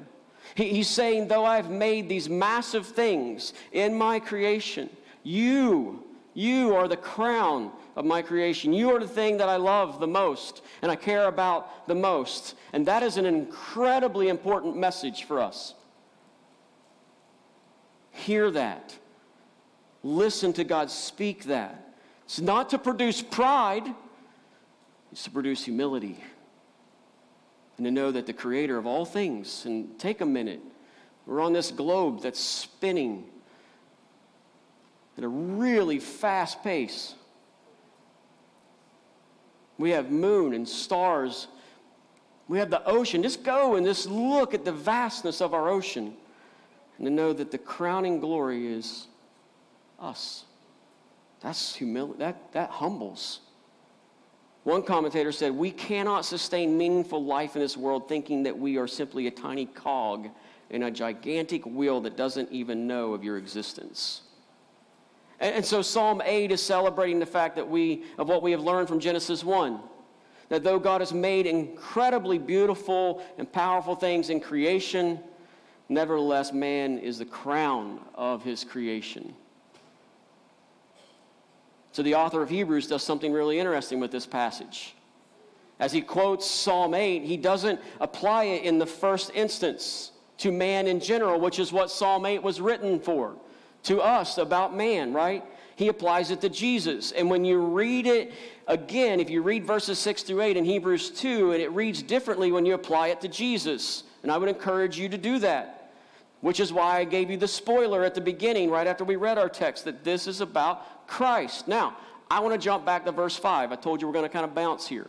He, 0.56 0.70
he's 0.70 0.88
saying, 0.88 1.28
though 1.28 1.46
I've 1.46 1.70
made 1.70 2.10
these 2.10 2.30
massive 2.30 2.88
things 2.88 3.54
in 3.72 3.94
my 3.94 4.20
creation, 4.20 4.90
you, 5.24 6.04
you 6.34 6.76
are 6.76 6.88
the 6.88 6.98
crown 6.98 7.72
of 7.96 8.06
my 8.06 8.22
creation. 8.22 8.74
You 8.74 8.96
are 8.96 9.00
the 9.00 9.08
thing 9.08 9.38
that 9.38 9.50
I 9.50 9.58
love 9.58 10.00
the 10.00 10.08
most 10.08 10.62
and 10.82 10.92
I 10.92 10.96
care 10.96 11.28
about 11.28 11.88
the 11.88 11.96
most. 11.96 12.56
And 12.74 12.88
that 12.88 13.04
is 13.04 13.18
an 13.18 13.26
incredibly 13.26 14.30
important 14.30 14.78
message 14.78 15.26
for 15.26 15.40
us. 15.40 15.74
Hear 18.12 18.50
that. 18.52 18.98
Listen 20.04 20.54
to 20.54 20.64
God 20.64 20.90
speak 20.92 21.46
that. 21.46 21.94
It's 22.26 22.40
not 22.40 22.70
to 22.72 22.78
produce 22.78 23.22
pride, 23.22 23.88
it's 25.12 25.24
to 25.24 25.32
produce 25.32 25.64
humility 25.64 26.24
and 27.78 27.86
to 27.86 27.92
know 27.92 28.12
that 28.12 28.26
the 28.26 28.34
creator 28.34 28.78
of 28.78 28.88
all 28.88 29.06
things, 29.06 29.66
and 29.66 29.98
take 30.00 30.22
a 30.22 30.26
minute, 30.26 30.60
we're 31.26 31.42
on 31.42 31.54
this 31.54 31.72
globe 31.72 32.22
that's 32.22 32.40
spinning 32.40 33.24
at 35.18 35.24
a 35.24 35.28
really 35.28 36.00
fast 36.00 36.64
pace. 36.64 37.14
We 39.78 39.92
have 39.92 40.10
moon 40.10 40.54
and 40.54 40.68
stars. 40.68 41.48
We 42.48 42.58
have 42.60 42.72
the 42.72 42.84
ocean. 42.86 43.22
Just 43.22 43.44
go 43.44 43.76
and 43.76 43.86
just 43.86 44.10
look 44.10 44.54
at 44.54 44.66
the 44.66 44.72
vastness 44.72 45.40
of 45.40 45.54
our 45.54 45.70
ocean 45.70 46.16
and 46.98 47.06
to 47.06 47.12
know 47.12 47.32
that 47.34 47.52
the 47.52 47.58
crowning 47.60 48.20
glory 48.20 48.66
is 48.68 49.08
us. 50.00 50.46
That's 51.42 51.76
humility. 51.76 52.20
That, 52.20 52.52
that 52.54 52.70
humbles. 52.70 53.42
One 54.64 54.84
commentator 54.84 55.32
said, 55.32 55.54
We 55.54 55.72
cannot 55.72 56.26
sustain 56.26 56.78
meaningful 56.78 57.24
life 57.24 57.56
in 57.56 57.62
this 57.62 57.78
world 57.78 58.10
thinking 58.10 58.44
that 58.44 58.58
we 58.58 58.78
are 58.78 58.88
simply 58.88 59.28
a 59.28 59.32
tiny 59.32 59.66
cog 59.66 60.30
in 60.70 60.84
a 60.84 60.92
gigantic 60.92 61.66
wheel 61.66 62.02
that 62.02 62.18
doesn't 62.18 62.52
even 62.52 62.88
know 62.88 63.14
of 63.14 63.24
your 63.24 63.38
existence. 63.38 64.22
And, 65.40 65.56
and 65.56 65.66
so 65.66 65.82
Psalm 65.82 66.22
8 66.26 66.52
is 66.52 66.62
celebrating 66.62 67.20
the 67.20 67.26
fact 67.26 67.56
that 67.56 67.70
we, 67.70 68.04
of 68.18 68.28
what 68.28 68.42
we 68.42 68.52
have 68.52 68.62
learned 68.62 68.88
from 68.88 69.00
Genesis 69.00 69.44
1 69.44 69.80
that 70.50 70.64
though 70.64 70.80
God 70.80 71.02
has 71.02 71.14
made 71.14 71.46
incredibly 71.46 72.38
beautiful 72.38 73.24
and 73.38 73.52
powerful 73.52 73.96
things 73.96 74.30
in 74.30 74.40
creation, 74.40 75.20
nevertheless, 75.90 76.54
man 76.54 77.00
is 77.00 77.20
the 77.20 77.26
crown 77.26 78.00
of 78.16 78.44
his 78.44 78.64
creation. 78.64 79.34
So 81.98 82.04
the 82.04 82.14
author 82.14 82.44
of 82.44 82.50
Hebrews 82.52 82.86
does 82.86 83.02
something 83.02 83.34
really 83.34 83.58
interesting 83.58 84.00
with 84.00 84.12
this 84.12 84.28
passage. 84.28 84.94
As 85.80 85.92
he 85.92 86.00
quotes 86.00 86.46
Psalm 86.46 86.94
8, 86.94 87.24
he 87.24 87.38
doesn't 87.38 87.80
apply 88.00 88.44
it 88.44 88.66
in 88.66 88.78
the 88.78 88.86
first 88.86 89.32
instance 89.34 90.12
to 90.38 90.52
man 90.52 90.86
in 90.86 91.00
general, 91.00 91.40
which 91.40 91.58
is 91.58 91.74
what 91.74 91.90
Psalm 91.90 92.28
8 92.28 92.44
was 92.44 92.62
written 92.62 93.00
for, 93.00 93.36
to 93.86 94.00
us 94.00 94.38
about 94.38 94.78
man, 94.78 95.12
right? 95.12 95.44
He 95.76 95.88
applies 95.88 96.30
it 96.30 96.40
to 96.42 96.50
Jesus. 96.50 97.14
And 97.14 97.32
when 97.32 97.44
you 97.44 97.60
read 97.62 98.06
it 98.06 98.32
again, 98.68 99.20
if 99.20 99.32
you 99.32 99.42
read 99.42 99.66
verses 99.66 99.98
6 99.98 100.22
through 100.22 100.42
8 100.42 100.56
in 100.56 100.66
Hebrews 100.66 101.10
2, 101.10 101.54
and 101.54 101.64
it 101.64 101.72
reads 101.72 102.04
differently 102.04 102.52
when 102.52 102.64
you 102.64 102.76
apply 102.76 103.08
it 103.08 103.22
to 103.22 103.28
Jesus. 103.28 104.04
And 104.22 104.32
I 104.32 104.38
would 104.38 104.50
encourage 104.50 105.00
you 105.00 105.10
to 105.10 105.18
do 105.18 105.40
that. 105.40 105.77
Which 106.42 106.60
is 106.60 106.72
why 106.72 107.00
I 107.00 107.04
gave 107.04 107.32
you 107.32 107.38
the 107.38 107.48
spoiler 107.48 108.04
at 108.04 108.14
the 108.14 108.22
beginning, 108.22 108.70
right 108.70 108.86
after 108.86 109.04
we 109.04 109.16
read 109.16 109.38
our 109.38 109.50
text, 109.50 109.86
that 109.86 110.04
this 110.04 110.28
is 110.28 110.40
about 110.42 111.08
Christ. 111.08 111.68
Now, 111.68 111.98
I 112.30 112.40
want 112.40 112.54
to 112.54 112.60
jump 112.60 112.86
back 112.86 113.06
to 113.06 113.12
verse 113.12 113.36
5. 113.36 113.72
I 113.72 113.76
told 113.76 114.02
you 114.02 114.08
we're 114.08 114.14
going 114.14 114.26
to 114.26 114.30
kind 114.30 114.46
of 114.46 114.54
bounce 114.54 114.88
here. 114.88 115.08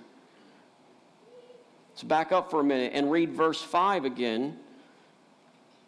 Let's 1.90 2.02
back 2.04 2.32
up 2.32 2.50
for 2.50 2.60
a 2.60 2.64
minute 2.64 2.92
and 2.94 3.10
read 3.10 3.32
verse 3.32 3.60
5 3.60 4.04
again 4.04 4.56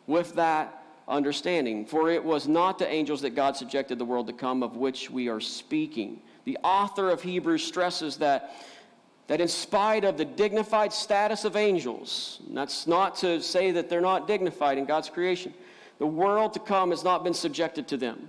with 0.06 0.34
that 0.34 0.82
understanding. 1.06 1.86
For 1.86 2.10
it 2.10 2.24
was 2.24 2.48
not 2.48 2.78
to 2.80 2.88
angels 2.88 3.22
that 3.22 3.36
God 3.36 3.56
subjected 3.56 3.98
the 3.98 4.04
world 4.04 4.26
to 4.26 4.32
come, 4.32 4.62
of 4.62 4.76
which 4.76 5.10
we 5.10 5.28
are 5.28 5.40
speaking. 5.40 6.20
The 6.44 6.58
author 6.64 7.10
of 7.10 7.22
Hebrews 7.22 7.62
stresses 7.62 8.16
that 8.16 8.54
that 9.30 9.40
in 9.40 9.46
spite 9.46 10.04
of 10.04 10.18
the 10.18 10.24
dignified 10.24 10.92
status 10.92 11.44
of 11.44 11.54
angels, 11.54 12.40
that's 12.50 12.88
not 12.88 13.14
to 13.14 13.40
say 13.40 13.70
that 13.70 13.88
they're 13.88 14.00
not 14.00 14.26
dignified 14.26 14.76
in 14.76 14.84
God's 14.84 15.08
creation, 15.08 15.54
the 16.00 16.06
world 16.06 16.52
to 16.54 16.58
come 16.58 16.90
has 16.90 17.04
not 17.04 17.22
been 17.22 17.32
subjected 17.32 17.86
to 17.86 17.96
them. 17.96 18.28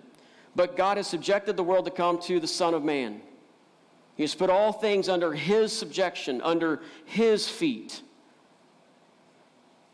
But 0.55 0.77
God 0.77 0.98
has 0.98 1.08
subjected 1.08 1.58
the 1.58 1.63
world 1.63 1.86
to 1.86 1.91
come 1.91 2.20
to 2.20 2.39
the 2.39 2.46
Son 2.46 2.75
of 2.75 2.84
Man. 2.84 3.20
He 4.15 4.22
has 4.22 4.36
put 4.36 4.51
all 4.51 4.72
things 4.72 5.10
under 5.10 5.34
His 5.34 5.75
subjection, 5.75 6.39
under 6.43 6.84
His 7.05 7.50
feet. 7.50 8.03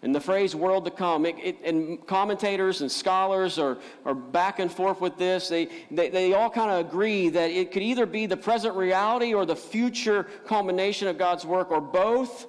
And 0.03 0.13
the 0.13 0.21
phrase 0.21 0.55
world 0.55 0.85
to 0.85 0.91
come, 0.91 1.25
it, 1.25 1.35
it, 1.41 1.57
and 1.63 2.05
commentators 2.05 2.81
and 2.81 2.91
scholars 2.91 3.57
are, 3.57 3.79
are 4.05 4.13
back 4.13 4.59
and 4.59 4.71
forth 4.71 5.01
with 5.01 5.17
this. 5.17 5.49
They, 5.49 5.69
they, 5.89 6.09
they 6.09 6.33
all 6.33 6.51
kind 6.51 6.69
of 6.69 6.85
agree 6.85 7.29
that 7.29 7.49
it 7.49 7.71
could 7.71 7.81
either 7.81 8.05
be 8.05 8.27
the 8.27 8.37
present 8.37 8.75
reality 8.75 9.33
or 9.33 9.45
the 9.45 9.55
future 9.55 10.27
culmination 10.45 11.07
of 11.07 11.17
God's 11.17 11.45
work 11.45 11.71
or 11.71 11.81
both. 11.81 12.45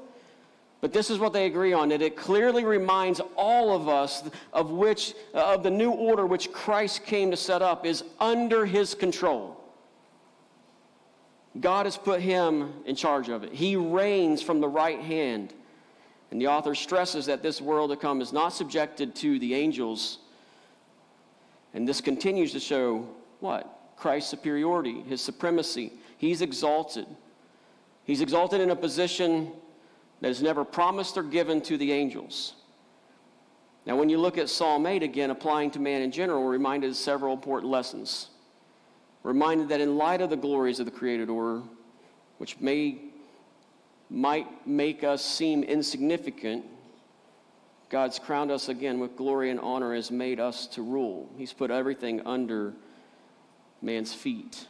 But 0.82 0.92
this 0.92 1.08
is 1.08 1.18
what 1.18 1.32
they 1.32 1.46
agree 1.46 1.72
on 1.72 1.88
that 1.88 2.02
it 2.02 2.16
clearly 2.16 2.64
reminds 2.64 3.20
all 3.34 3.74
of 3.74 3.88
us 3.88 4.22
of 4.52 4.70
which 4.70 5.14
uh, 5.34 5.54
of 5.54 5.62
the 5.62 5.70
new 5.70 5.90
order 5.90 6.26
which 6.26 6.52
Christ 6.52 7.04
came 7.04 7.30
to 7.30 7.36
set 7.36 7.62
up 7.62 7.86
is 7.86 8.04
under 8.20 8.66
his 8.66 8.94
control. 8.94 9.56
God 11.58 11.86
has 11.86 11.96
put 11.96 12.20
him 12.20 12.74
in 12.84 12.94
charge 12.94 13.28
of 13.30 13.42
it. 13.42 13.52
He 13.52 13.74
reigns 13.74 14.42
from 14.42 14.60
the 14.60 14.68
right 14.68 15.00
hand 15.00 15.54
and 16.30 16.40
the 16.40 16.46
author 16.46 16.74
stresses 16.74 17.26
that 17.26 17.42
this 17.42 17.60
world 17.60 17.90
to 17.90 17.96
come 17.96 18.20
is 18.20 18.32
not 18.32 18.50
subjected 18.50 19.14
to 19.16 19.38
the 19.38 19.54
angels. 19.54 20.18
And 21.74 21.88
this 21.88 22.00
continues 22.00 22.52
to 22.52 22.60
show 22.60 23.08
what? 23.40 23.74
Christ's 23.96 24.30
superiority, 24.30 25.02
his 25.02 25.20
supremacy. 25.20 25.92
He's 26.18 26.42
exalted. 26.42 27.06
He's 28.04 28.20
exalted 28.20 28.60
in 28.60 28.70
a 28.70 28.76
position 28.76 29.52
that 30.20 30.30
is 30.30 30.42
never 30.42 30.64
promised 30.64 31.16
or 31.16 31.22
given 31.22 31.60
to 31.62 31.76
the 31.76 31.92
angels. 31.92 32.54
Now, 33.86 33.96
when 33.96 34.08
you 34.08 34.18
look 34.18 34.36
at 34.36 34.50
Psalm 34.50 34.86
8 34.86 35.02
again, 35.02 35.30
applying 35.30 35.70
to 35.72 35.80
man 35.80 36.02
in 36.02 36.10
general, 36.10 36.42
we're 36.44 36.50
reminded 36.50 36.90
of 36.90 36.96
several 36.96 37.32
important 37.32 37.70
lessons. 37.72 38.28
We're 39.22 39.32
reminded 39.32 39.68
that 39.70 39.80
in 39.80 39.96
light 39.96 40.20
of 40.20 40.30
the 40.30 40.36
glories 40.36 40.78
of 40.78 40.86
the 40.86 40.92
created 40.92 41.30
order, 41.30 41.62
which 42.36 42.60
may 42.60 42.98
might 44.10 44.66
make 44.66 45.04
us 45.04 45.24
seem 45.24 45.62
insignificant, 45.62 46.64
God's 47.90 48.18
crowned 48.18 48.50
us 48.50 48.68
again 48.68 49.00
with 49.00 49.16
glory 49.16 49.50
and 49.50 49.60
honor, 49.60 49.94
has 49.94 50.10
made 50.10 50.40
us 50.40 50.66
to 50.68 50.82
rule. 50.82 51.30
He's 51.36 51.52
put 51.52 51.70
everything 51.70 52.26
under 52.26 52.74
man's 53.80 54.12
feet. 54.12 54.66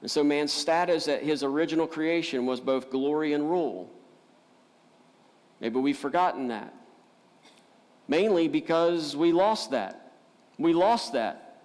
And 0.00 0.10
so 0.10 0.22
man's 0.22 0.52
status 0.52 1.08
at 1.08 1.22
his 1.22 1.42
original 1.42 1.86
creation 1.86 2.46
was 2.46 2.60
both 2.60 2.90
glory 2.90 3.32
and 3.32 3.50
rule. 3.50 3.90
Maybe 5.60 5.78
we've 5.78 5.96
forgotten 5.96 6.48
that. 6.48 6.72
Mainly 8.08 8.46
because 8.46 9.16
we 9.16 9.32
lost 9.32 9.70
that. 9.72 10.12
We 10.58 10.72
lost 10.72 11.12
that. 11.14 11.60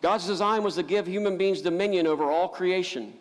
God's 0.00 0.26
design 0.26 0.62
was 0.62 0.76
to 0.76 0.82
give 0.82 1.06
human 1.06 1.36
beings 1.36 1.60
dominion 1.60 2.06
over 2.06 2.30
all 2.30 2.48
creation. 2.48 3.12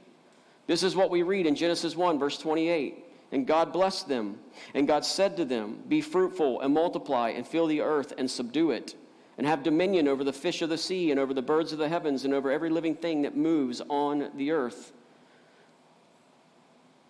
This 0.68 0.84
is 0.84 0.96
what 0.96 1.10
we 1.10 1.24
read 1.24 1.46
in 1.46 1.56
Genesis 1.56 1.96
1, 1.96 2.20
verse 2.20 2.38
28. 2.38 3.06
And 3.32 3.48
God 3.48 3.74
blessed 3.74 4.08
them. 4.08 4.38
And 4.74 4.88
God 4.88 5.06
said 5.06 5.38
to 5.38 5.46
them, 5.46 5.82
Be 5.88 6.02
fruitful 6.02 6.62
and 6.62 6.74
multiply 6.74 7.30
and 7.30 7.48
fill 7.48 7.68
the 7.68 7.82
earth 7.82 8.14
and 8.18 8.30
subdue 8.30 8.72
it, 8.72 8.96
and 9.38 9.48
have 9.48 9.64
dominion 9.64 10.08
over 10.08 10.24
the 10.24 10.34
fish 10.34 10.62
of 10.62 10.70
the 10.70 10.78
sea 10.78 11.12
and 11.12 11.20
over 11.20 11.34
the 11.34 11.42
birds 11.42 11.72
of 11.72 11.80
the 11.80 11.90
heavens 11.90 12.26
and 12.26 12.34
over 12.34 12.52
every 12.52 12.70
living 12.70 12.96
thing 12.96 13.24
that 13.24 13.36
moves 13.36 13.82
on 13.90 14.30
the 14.36 14.52
earth. 14.52 14.92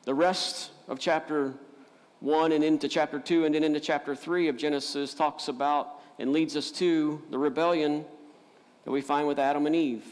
The 0.03 0.13
rest 0.13 0.71
of 0.87 0.99
chapter 0.99 1.53
1 2.21 2.51
and 2.51 2.63
into 2.63 2.87
chapter 2.87 3.19
2 3.19 3.45
and 3.45 3.53
then 3.53 3.63
into 3.63 3.79
chapter 3.79 4.15
3 4.15 4.47
of 4.47 4.57
Genesis 4.57 5.13
talks 5.13 5.49
about 5.49 6.01
and 6.19 6.31
leads 6.31 6.55
us 6.55 6.71
to 6.71 7.21
the 7.29 7.37
rebellion 7.37 8.05
that 8.85 8.91
we 8.91 9.01
find 9.01 9.27
with 9.27 9.37
Adam 9.37 9.65
and 9.65 9.75
Eve. 9.75 10.05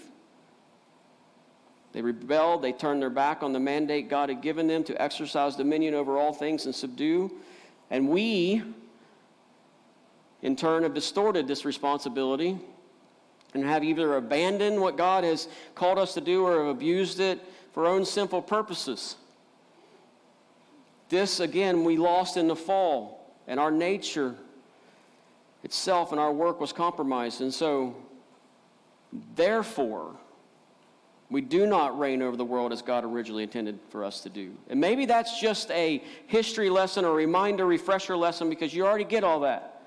They 1.95 2.01
rebelled, 2.01 2.61
they 2.61 2.73
turned 2.73 3.01
their 3.01 3.09
back 3.09 3.41
on 3.41 3.53
the 3.53 3.59
mandate 3.61 4.09
God 4.09 4.27
had 4.27 4.41
given 4.41 4.67
them 4.67 4.83
to 4.83 5.01
exercise 5.01 5.55
dominion 5.55 5.93
over 5.93 6.17
all 6.17 6.33
things 6.33 6.65
and 6.65 6.75
subdue. 6.75 7.31
And 7.89 8.09
we, 8.09 8.61
in 10.41 10.57
turn, 10.57 10.83
have 10.83 10.93
distorted 10.93 11.47
this 11.47 11.63
responsibility 11.63 12.59
and 13.53 13.63
have 13.63 13.81
either 13.81 14.17
abandoned 14.17 14.81
what 14.81 14.97
God 14.97 15.23
has 15.23 15.47
called 15.73 15.97
us 15.97 16.13
to 16.15 16.21
do 16.21 16.45
or 16.45 16.65
have 16.65 16.75
abused 16.75 17.21
it 17.21 17.39
for 17.71 17.85
our 17.85 17.93
own 17.93 18.03
sinful 18.03 18.41
purposes. 18.41 19.15
This, 21.07 21.39
again, 21.39 21.85
we 21.85 21.95
lost 21.95 22.35
in 22.35 22.49
the 22.49 22.57
fall, 22.57 23.33
and 23.47 23.57
our 23.57 23.71
nature 23.71 24.35
itself 25.63 26.11
and 26.11 26.19
our 26.19 26.33
work 26.33 26.59
was 26.59 26.73
compromised. 26.73 27.39
And 27.39 27.53
so, 27.53 27.95
therefore, 29.37 30.17
we 31.29 31.41
do 31.41 31.65
not 31.65 31.97
reign 31.97 32.21
over 32.21 32.37
the 32.37 32.45
world 32.45 32.71
as 32.71 32.81
God 32.81 33.03
originally 33.03 33.43
intended 33.43 33.79
for 33.89 34.03
us 34.03 34.21
to 34.21 34.29
do. 34.29 34.51
And 34.69 34.79
maybe 34.79 35.05
that's 35.05 35.39
just 35.39 35.71
a 35.71 36.03
history 36.27 36.69
lesson 36.69 37.03
or 37.03 37.15
reminder, 37.15 37.65
refresher 37.65 38.15
lesson 38.15 38.49
because 38.49 38.73
you 38.73 38.85
already 38.85 39.05
get 39.05 39.23
all 39.23 39.39
that. 39.41 39.81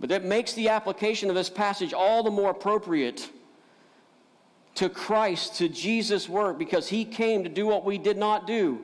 But 0.00 0.08
that 0.08 0.24
makes 0.24 0.54
the 0.54 0.70
application 0.70 1.28
of 1.28 1.36
this 1.36 1.48
passage 1.48 1.92
all 1.92 2.24
the 2.24 2.30
more 2.30 2.50
appropriate 2.50 3.30
to 4.74 4.88
Christ, 4.88 5.56
to 5.56 5.68
Jesus' 5.68 6.28
work, 6.28 6.58
because 6.58 6.88
he 6.88 7.04
came 7.04 7.44
to 7.44 7.48
do 7.48 7.66
what 7.66 7.84
we 7.84 7.98
did 7.98 8.16
not 8.16 8.46
do. 8.46 8.80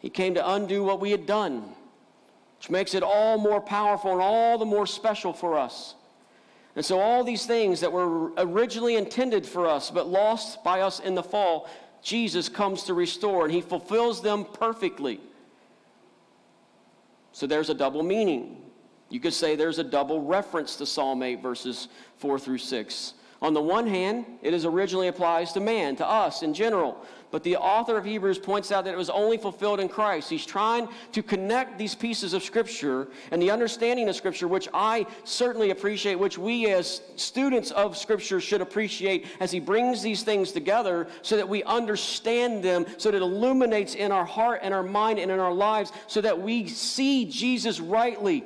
He 0.00 0.10
came 0.10 0.34
to 0.34 0.50
undo 0.52 0.82
what 0.82 0.98
we 0.98 1.12
had 1.12 1.26
done, 1.26 1.62
which 2.58 2.70
makes 2.70 2.94
it 2.94 3.04
all 3.04 3.38
more 3.38 3.60
powerful 3.60 4.12
and 4.12 4.20
all 4.20 4.58
the 4.58 4.64
more 4.64 4.86
special 4.86 5.32
for 5.32 5.56
us. 5.56 5.94
And 6.80 6.84
so, 6.86 6.98
all 6.98 7.24
these 7.24 7.44
things 7.44 7.80
that 7.80 7.92
were 7.92 8.32
originally 8.38 8.96
intended 8.96 9.44
for 9.44 9.66
us 9.66 9.90
but 9.90 10.08
lost 10.08 10.64
by 10.64 10.80
us 10.80 10.98
in 10.98 11.14
the 11.14 11.22
fall, 11.22 11.68
Jesus 12.00 12.48
comes 12.48 12.84
to 12.84 12.94
restore, 12.94 13.44
and 13.44 13.52
he 13.52 13.60
fulfills 13.60 14.22
them 14.22 14.46
perfectly. 14.46 15.20
So, 17.32 17.46
there's 17.46 17.68
a 17.68 17.74
double 17.74 18.02
meaning. 18.02 18.62
You 19.10 19.20
could 19.20 19.34
say 19.34 19.56
there's 19.56 19.78
a 19.78 19.84
double 19.84 20.22
reference 20.22 20.76
to 20.76 20.86
Psalm 20.86 21.22
8, 21.22 21.42
verses 21.42 21.88
4 22.16 22.38
through 22.38 22.56
6. 22.56 23.12
On 23.42 23.52
the 23.52 23.60
one 23.60 23.86
hand, 23.86 24.24
it 24.40 24.54
is 24.54 24.64
originally 24.64 25.08
applies 25.08 25.52
to 25.52 25.60
man, 25.60 25.96
to 25.96 26.08
us 26.08 26.42
in 26.42 26.54
general. 26.54 27.04
But 27.30 27.44
the 27.44 27.56
author 27.56 27.96
of 27.96 28.04
Hebrews 28.04 28.38
points 28.38 28.72
out 28.72 28.84
that 28.84 28.92
it 28.92 28.96
was 28.96 29.10
only 29.10 29.38
fulfilled 29.38 29.78
in 29.78 29.88
Christ. 29.88 30.28
He's 30.28 30.44
trying 30.44 30.88
to 31.12 31.22
connect 31.22 31.78
these 31.78 31.94
pieces 31.94 32.34
of 32.34 32.42
Scripture 32.42 33.08
and 33.30 33.40
the 33.40 33.50
understanding 33.50 34.08
of 34.08 34.16
Scripture, 34.16 34.48
which 34.48 34.68
I 34.74 35.06
certainly 35.22 35.70
appreciate, 35.70 36.16
which 36.16 36.38
we 36.38 36.70
as 36.70 37.00
students 37.16 37.70
of 37.70 37.96
Scripture 37.96 38.40
should 38.40 38.60
appreciate 38.60 39.26
as 39.38 39.52
he 39.52 39.60
brings 39.60 40.02
these 40.02 40.22
things 40.22 40.50
together 40.50 41.06
so 41.22 41.36
that 41.36 41.48
we 41.48 41.62
understand 41.62 42.64
them, 42.64 42.84
so 42.96 43.10
that 43.10 43.18
it 43.18 43.22
illuminates 43.22 43.94
in 43.94 44.10
our 44.10 44.24
heart 44.24 44.60
and 44.62 44.74
our 44.74 44.82
mind 44.82 45.18
and 45.18 45.30
in 45.30 45.38
our 45.38 45.54
lives, 45.54 45.92
so 46.08 46.20
that 46.20 46.40
we 46.40 46.66
see 46.66 47.26
Jesus 47.26 47.78
rightly 47.78 48.44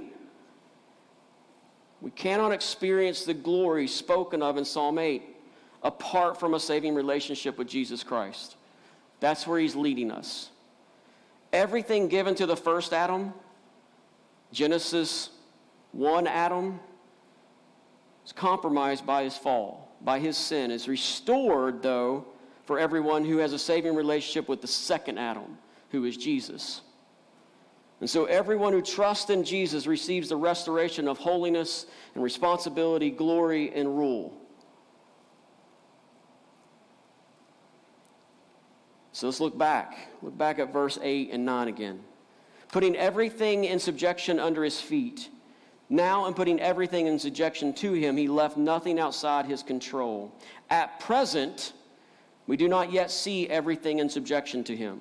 we 2.05 2.11
cannot 2.11 2.53
experience 2.53 3.25
the 3.25 3.33
glory 3.33 3.89
spoken 3.89 4.43
of 4.43 4.59
in 4.59 4.67
Psalm 4.67 4.99
8 4.99 5.23
apart 5.83 6.39
from 6.39 6.53
a 6.53 6.61
saving 6.61 6.95
relationship 6.95 7.57
with 7.57 7.67
Jesus 7.67 8.03
Christ. 8.03 8.57
That's 9.25 9.47
where 9.47 9.59
he's 9.59 9.75
leading 9.75 10.11
us. 10.11 10.51
Everything 11.51 12.09
given 12.09 12.35
to 12.35 12.45
the 12.45 12.59
first 12.59 12.93
Adam, 12.93 13.33
Genesis 14.53 15.31
1 15.93 16.27
Adam, 16.27 16.79
is 18.27 18.33
compromised 18.33 19.07
by 19.07 19.23
his 19.23 19.35
fall, 19.35 19.97
by 20.03 20.19
his 20.19 20.37
sin. 20.37 20.71
Is 20.71 20.89
restored, 20.89 21.83
though, 21.83 22.27
for 22.67 22.79
everyone 22.79 23.25
who 23.25 23.39
has 23.39 23.55
a 23.55 23.59
saving 23.59 23.95
relationship 23.95 24.47
with 24.47 24.61
the 24.61 24.67
second 24.67 25.17
Adam, 25.17 25.57
who 25.89 26.05
is 26.05 26.19
Jesus. 26.19 26.83
And 28.03 28.11
so 28.11 28.27
everyone 28.27 28.75
who 28.75 28.83
trusts 28.83 29.31
in 29.31 29.43
Jesus 29.43 29.87
receives 29.87 30.29
the 30.29 30.37
restoration 30.37 31.09
of 31.09 31.17
holiness 31.17 31.87
and 32.15 32.23
responsibility, 32.23 33.09
glory, 33.09 33.73
and 33.75 33.97
rule. 33.97 34.35
So 39.25 39.29
let's 39.29 39.41
look 39.41 39.57
back. 39.57 39.97
Look 40.21 40.37
back 40.37 40.59
at 40.59 40.71
verse 40.71 40.99
8 41.01 41.31
and 41.33 41.47
9 41.47 41.69
again. 41.69 42.01
Putting 42.71 42.95
everything 42.95 43.65
in 43.65 43.79
subjection 43.79 44.39
under 44.39 44.63
his 44.63 44.79
feet. 44.79 45.31
Now, 45.89 46.27
in 46.27 46.35
putting 46.35 46.61
everything 46.61 47.07
in 47.07 47.19
subjection 47.19 47.73
to 47.73 47.95
him, 47.95 48.19
he 48.19 48.29
left 48.29 48.59
nothing 48.59 49.01
outside 49.01 49.47
his 49.47 49.63
control. 49.63 50.31
At 50.69 51.01
present, 51.01 51.73
we 52.47 52.59
do 52.59 52.69
not 52.69 52.93
yet 52.93 53.11
see 53.11 53.49
everything 53.49 53.99
in 53.99 54.11
subjection 54.11 54.63
to 54.65 54.77
him. 54.77 55.01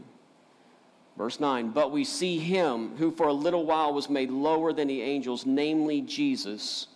Verse 1.18 1.42
9, 1.42 1.72
but 1.72 1.92
we 1.92 2.06
see 2.06 2.40
him 2.40 2.96
who 2.96 3.12
for 3.12 3.28
a 3.28 3.34
little 3.34 3.66
while 3.66 3.94
was 3.94 4.10
made 4.10 4.32
lower 4.32 4.72
than 4.72 4.88
the 4.88 5.02
angels, 5.02 5.46
namely 5.46 6.00
Jesus. 6.00 6.88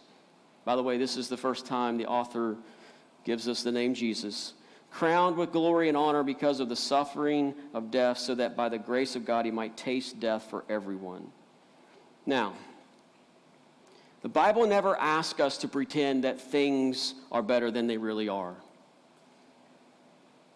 By 0.64 0.78
the 0.78 0.84
way, 0.84 0.98
this 0.98 1.18
is 1.18 1.28
the 1.28 1.36
first 1.36 1.66
time 1.66 1.98
the 1.98 2.08
author 2.08 2.56
gives 3.26 3.50
us 3.50 3.64
the 3.64 3.72
name 3.74 3.94
Jesus. 3.94 4.54
Crowned 4.92 5.38
with 5.38 5.52
glory 5.52 5.90
and 5.90 5.98
honor 5.98 6.24
because 6.24 6.60
of 6.60 6.70
the 6.70 6.76
suffering 6.76 7.54
of 7.74 7.92
death, 7.92 8.18
so 8.18 8.34
that 8.36 8.56
by 8.56 8.70
the 8.70 8.80
grace 8.80 9.16
of 9.16 9.26
God 9.26 9.46
he 9.46 9.52
might 9.52 9.78
taste 9.78 10.20
death 10.20 10.48
for 10.50 10.66
everyone. 10.70 11.28
Now, 12.26 12.54
the 14.24 14.30
Bible 14.30 14.66
never 14.66 14.98
asks 14.98 15.40
us 15.40 15.58
to 15.60 15.68
pretend 15.68 16.24
that 16.24 16.42
things 16.42 17.14
are 17.32 17.44
better 17.44 17.70
than 17.70 17.88
they 17.88 17.98
really 17.98 18.28
are. 18.28 18.56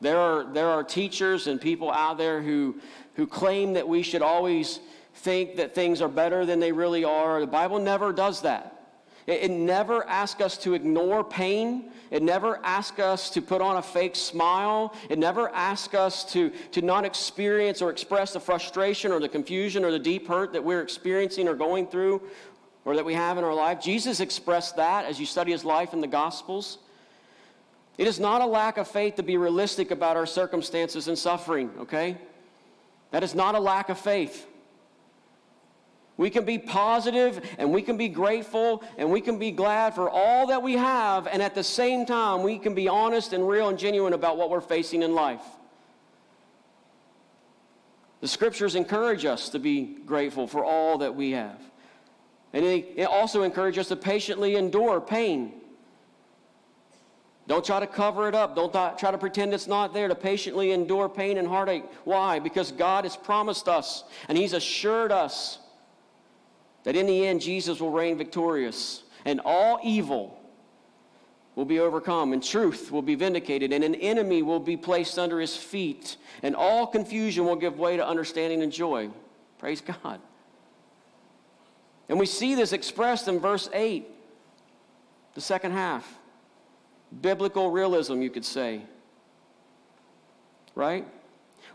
There 0.01 0.17
are, 0.17 0.43
there 0.51 0.67
are 0.67 0.83
teachers 0.83 1.45
and 1.45 1.61
people 1.61 1.91
out 1.91 2.17
there 2.17 2.41
who, 2.41 2.81
who 3.15 3.27
claim 3.27 3.73
that 3.73 3.87
we 3.87 4.01
should 4.01 4.23
always 4.23 4.79
think 5.13 5.57
that 5.57 5.75
things 5.75 6.01
are 6.01 6.09
better 6.09 6.45
than 6.45 6.59
they 6.59 6.71
really 6.71 7.03
are. 7.03 7.39
The 7.39 7.47
Bible 7.47 7.79
never 7.79 8.11
does 8.11 8.41
that. 8.41 8.70
It, 9.27 9.43
it 9.43 9.51
never 9.51 10.07
asks 10.07 10.41
us 10.41 10.57
to 10.60 10.73
ignore 10.73 11.23
pain. 11.23 11.91
It 12.10 12.23
never 12.23 12.60
asks 12.63 12.99
us 12.99 13.29
to 13.31 13.41
put 13.41 13.62
on 13.62 13.77
a 13.77 13.81
fake 13.81 14.15
smile. 14.15 14.93
It 15.10 15.19
never 15.19 15.49
asks 15.49 15.93
us 15.93 16.25
to, 16.34 16.51
to 16.71 16.81
not 16.81 17.05
experience 17.05 17.81
or 17.81 17.89
express 17.89 18.34
the 18.34 18.39
frustration 18.39 19.12
or 19.12 19.19
the 19.19 19.29
confusion 19.29 19.86
or 19.86 19.91
the 19.91 19.99
deep 19.99 20.27
hurt 20.27 20.53
that 20.53 20.63
we're 20.63 20.81
experiencing 20.81 21.47
or 21.47 21.55
going 21.55 21.88
through 21.88 22.21
or 22.86 22.95
that 22.95 23.05
we 23.05 23.13
have 23.13 23.38
in 23.38 23.43
our 23.43 23.53
life. 23.53 23.81
Jesus 23.81 24.19
expressed 24.19 24.75
that 24.75 25.05
as 25.05 25.19
you 25.19 25.25
study 25.25 25.51
his 25.51 25.63
life 25.63 25.93
in 25.93 26.01
the 26.01 26.07
Gospels. 26.07 26.79
It 27.97 28.07
is 28.07 28.19
not 28.19 28.41
a 28.41 28.45
lack 28.45 28.77
of 28.77 28.88
faith 28.88 29.15
to 29.15 29.23
be 29.23 29.38
realistic 29.38 29.91
about 29.91 30.17
our 30.17 30.25
circumstances 30.25 31.07
and 31.07 31.17
suffering, 31.17 31.69
okay? 31.81 32.17
That 33.12 33.23
is 33.23 33.36
not 33.36 33.53
a 33.53 33.60
lack 33.60 33.89
of 33.89 33.99
faith. 33.99 34.47
We 36.17 36.30
can 36.30 36.45
be 36.45 36.60
positive 36.60 37.43
and 37.58 37.71
we 37.71 37.82
can 37.82 37.97
be 37.97 38.08
grateful 38.08 38.84
and 38.97 39.12
we 39.12 39.21
can 39.21 39.39
be 39.39 39.52
glad 39.52 39.95
for 39.95 40.10
all 40.10 40.47
that 40.47 40.62
we 40.62 40.74
have, 40.74 41.28
and 41.28 41.41
at 41.41 41.56
the 41.56 41.63
same 41.63 42.06
time, 42.06 42.43
we 42.43 42.60
can 42.60 42.76
be 42.76 42.88
honest 42.88 43.34
and 43.34 43.47
real 43.47 43.69
and 43.69 43.80
genuine 43.80 44.13
about 44.13 44.38
what 44.38 44.50
we're 44.50 44.62
facing 44.62 45.02
in 45.04 45.15
life. 45.15 45.41
The 48.19 48.28
scriptures 48.28 48.76
encourage 48.76 49.26
us 49.26 49.50
to 49.50 49.60
be 49.60 49.97
grateful 50.06 50.45
for 50.45 50.63
all 50.63 51.00
that 51.00 51.15
we 51.15 51.32
have. 51.32 51.60
And 52.54 52.63
they 52.63 53.04
also 53.06 53.41
encourage 53.41 53.78
us 53.78 53.88
to 53.88 53.95
patiently 53.95 54.56
endure 54.56 55.02
pain 55.02 55.54
don't 57.52 57.65
try 57.65 57.80
to 57.80 57.88
cover 57.88 58.30
it 58.30 58.36
up. 58.36 58.56
Don't 58.56 58.71
try 58.71 59.12
to 59.12 59.17
pretend 59.17 59.54
it's 59.54 59.67
not 59.67 59.93
there. 59.93 60.08
To 60.08 60.15
patiently 60.15 60.71
endure 60.71 61.10
pain 61.10 61.38
and 61.38 61.45
heartache. 61.45 61.84
Why? 62.06 62.39
Because 62.39 62.71
God 62.71 63.04
has 63.04 63.17
promised 63.17 63.67
us 63.67 64.06
and 64.30 64.38
He's 64.38 64.54
assured 64.54 65.12
us 65.12 65.60
that 66.83 66.95
in 66.95 67.05
the 67.05 67.25
end 67.25 67.41
Jesus 67.41 67.79
will 67.79 67.91
reign 67.91 68.17
victorious 68.17 69.03
and 69.25 69.39
all 69.43 69.79
evil 69.83 70.37
will 71.55 71.65
be 71.65 71.79
overcome 71.79 72.33
and 72.33 72.43
truth 72.43 72.91
will 72.91 73.01
be 73.01 73.15
vindicated 73.15 73.73
and 73.73 73.83
an 73.83 73.95
enemy 73.95 74.41
will 74.41 74.59
be 74.59 74.77
placed 74.77 75.19
under 75.19 75.39
His 75.39 75.55
feet 75.55 76.17
and 76.43 76.55
all 76.55 76.87
confusion 76.87 77.45
will 77.45 77.55
give 77.55 77.77
way 77.77 77.97
to 77.97 78.07
understanding 78.07 78.61
and 78.61 78.71
joy. 78.71 79.09
Praise 79.59 79.81
God. 79.81 80.19
And 82.09 82.19
we 82.19 82.25
see 82.25 82.55
this 82.55 82.73
expressed 82.73 83.27
in 83.27 83.39
verse 83.39 83.69
8, 83.73 84.07
the 85.33 85.41
second 85.41 85.71
half 85.71 86.17
biblical 87.19 87.71
realism, 87.71 88.21
you 88.21 88.29
could 88.29 88.45
say. 88.45 88.81
Right? 90.75 91.05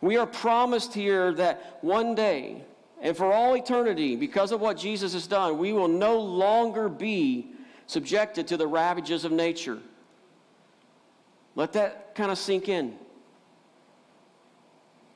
We 0.01 0.17
are 0.17 0.27
promised 0.27 0.95
here 0.95 1.33
that 1.35 1.79
one 1.83 2.15
day, 2.15 2.65
and 3.01 3.17
for 3.17 3.33
all 3.33 3.55
eternity, 3.55 4.17
because 4.17 4.53
of 4.53 4.61
what 4.61 4.77
Jesus 4.77 5.13
has 5.13 5.27
done, 5.27 5.59
we 5.59 5.73
will 5.73 5.89
no 5.89 6.19
longer 6.19 6.89
be 6.89 7.53
subjected 7.87 8.49
to 8.49 8.57
the 8.57 8.67
ravages 8.67 9.25
of 9.25 9.33
nature. 9.33 9.79
Let 11.55 11.73
that 11.75 12.15
kind 12.15 12.31
of 12.31 12.39
sink 12.39 12.69
in. 12.69 12.97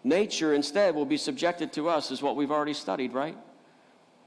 Nature 0.05 0.55
instead 0.55 0.95
will 0.95 1.05
be 1.05 1.17
subjected 1.17 1.73
to 1.75 1.89
us, 1.89 2.11
is 2.11 2.23
what 2.23 2.37
we've 2.37 2.51
already 2.51 2.75
studied, 2.75 3.13
right? 3.13 3.37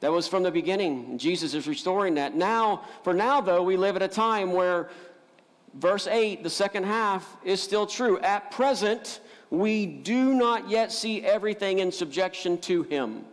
That 0.02 0.12
was 0.12 0.28
from 0.28 0.44
the 0.44 0.52
beginning. 0.52 1.18
Jesus 1.18 1.54
is 1.54 1.68
restoring 1.68 2.16
that. 2.16 2.36
Now, 2.36 2.84
for 3.04 3.14
now, 3.14 3.40
though, 3.40 3.64
we 3.64 3.78
live 3.78 3.96
at 3.96 4.02
a 4.02 4.08
time 4.08 4.52
where 4.52 4.90
verse 5.76 6.08
8, 6.08 6.44
the 6.44 6.50
second 6.50 6.84
half, 6.84 7.38
is 7.44 7.62
still 7.62 7.88
true. 7.88 8.20
At 8.20 8.52
present, 8.52 9.22
we 9.50 9.86
do 9.86 10.34
not 10.34 10.70
yet 10.70 10.92
see 10.92 11.24
everything 11.24 11.80
in 11.80 11.92
subjection 11.92 12.58
to 12.62 12.84
Him. 12.84 13.26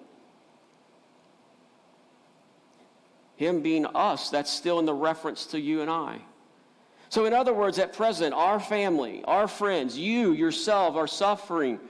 Him 3.41 3.63
being 3.63 3.87
us, 3.87 4.29
that's 4.29 4.51
still 4.51 4.81
in 4.81 4.85
the 4.85 4.93
reference 4.93 5.47
to 5.47 5.59
you 5.59 5.81
and 5.81 5.91
I. 5.91 6.21
So, 7.09 7.25
in 7.25 7.33
other 7.33 7.55
words, 7.55 7.79
at 7.79 7.95
present, 7.95 8.35
our 8.35 8.61
family, 8.61 9.25
our 9.25 9.49
friends, 9.49 9.97
you 9.97 10.33
yourself 10.33 10.95
are 10.95 11.07
suffering. 11.07 11.81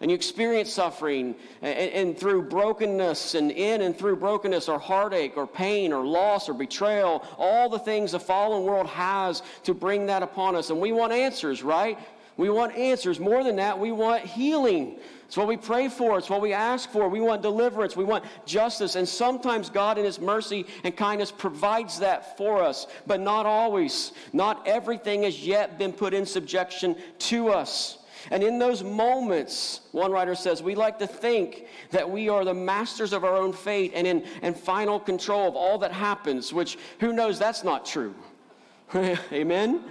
And 0.00 0.10
you 0.10 0.16
experience 0.16 0.72
suffering 0.72 1.36
and, 1.62 1.78
and, 1.92 2.18
through 2.18 2.48
brokenness 2.48 3.36
and 3.36 3.52
in 3.52 3.82
and 3.82 3.96
through 3.96 4.16
brokenness 4.16 4.68
or 4.68 4.80
heartache 4.80 5.36
or 5.36 5.46
pain 5.46 5.92
or 5.92 6.04
loss 6.04 6.48
or 6.48 6.54
betrayal, 6.54 7.24
all 7.38 7.68
the 7.68 7.78
things 7.78 8.12
the 8.12 8.20
fallen 8.20 8.64
world 8.64 8.88
has 8.88 9.42
to 9.62 9.74
bring 9.74 10.06
that 10.06 10.24
upon 10.24 10.56
us. 10.56 10.70
And 10.70 10.80
we 10.80 10.90
want 10.90 11.12
answers, 11.12 11.62
right? 11.62 11.98
We 12.36 12.50
want 12.50 12.76
answers. 12.76 13.18
More 13.18 13.42
than 13.42 13.56
that, 13.56 13.78
we 13.78 13.92
want 13.92 14.22
healing. 14.22 14.98
It's 15.26 15.36
what 15.36 15.48
we 15.48 15.56
pray 15.56 15.88
for. 15.88 16.18
It's 16.18 16.28
what 16.28 16.42
we 16.42 16.52
ask 16.52 16.90
for. 16.90 17.08
We 17.08 17.20
want 17.20 17.42
deliverance. 17.42 17.96
We 17.96 18.04
want 18.04 18.24
justice. 18.44 18.94
And 18.94 19.08
sometimes 19.08 19.70
God, 19.70 19.98
in 19.98 20.04
His 20.04 20.20
mercy 20.20 20.66
and 20.84 20.96
kindness, 20.96 21.32
provides 21.32 21.98
that 22.00 22.36
for 22.36 22.62
us, 22.62 22.86
but 23.06 23.20
not 23.20 23.46
always. 23.46 24.12
Not 24.32 24.66
everything 24.68 25.22
has 25.22 25.44
yet 25.46 25.78
been 25.78 25.92
put 25.92 26.12
in 26.12 26.26
subjection 26.26 26.96
to 27.20 27.48
us. 27.48 27.98
And 28.30 28.42
in 28.42 28.58
those 28.58 28.82
moments, 28.82 29.82
one 29.92 30.10
writer 30.10 30.34
says, 30.34 30.62
we 30.62 30.74
like 30.74 30.98
to 30.98 31.06
think 31.06 31.66
that 31.90 32.08
we 32.08 32.28
are 32.28 32.44
the 32.44 32.54
masters 32.54 33.12
of 33.12 33.24
our 33.24 33.36
own 33.36 33.52
fate 33.52 33.92
and 33.94 34.06
in 34.06 34.24
and 34.42 34.56
final 34.56 34.98
control 34.98 35.48
of 35.48 35.54
all 35.54 35.78
that 35.78 35.92
happens, 35.92 36.52
which 36.52 36.76
who 36.98 37.12
knows 37.12 37.38
that's 37.38 37.62
not 37.62 37.86
true. 37.86 38.14
Amen? 38.94 39.84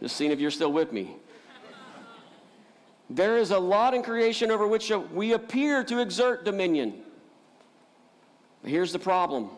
Just 0.00 0.16
seeing 0.16 0.32
if 0.32 0.40
you're 0.40 0.50
still 0.50 0.72
with 0.72 0.92
me. 0.92 1.16
There 3.14 3.36
is 3.36 3.50
a 3.50 3.58
lot 3.58 3.92
in 3.92 4.02
creation 4.02 4.50
over 4.50 4.66
which 4.66 4.90
we 5.12 5.32
appear 5.34 5.84
to 5.84 5.98
exert 5.98 6.46
dominion. 6.46 6.94
But 8.62 8.70
here's 8.70 8.90
the 8.90 8.98
problem. 8.98 9.50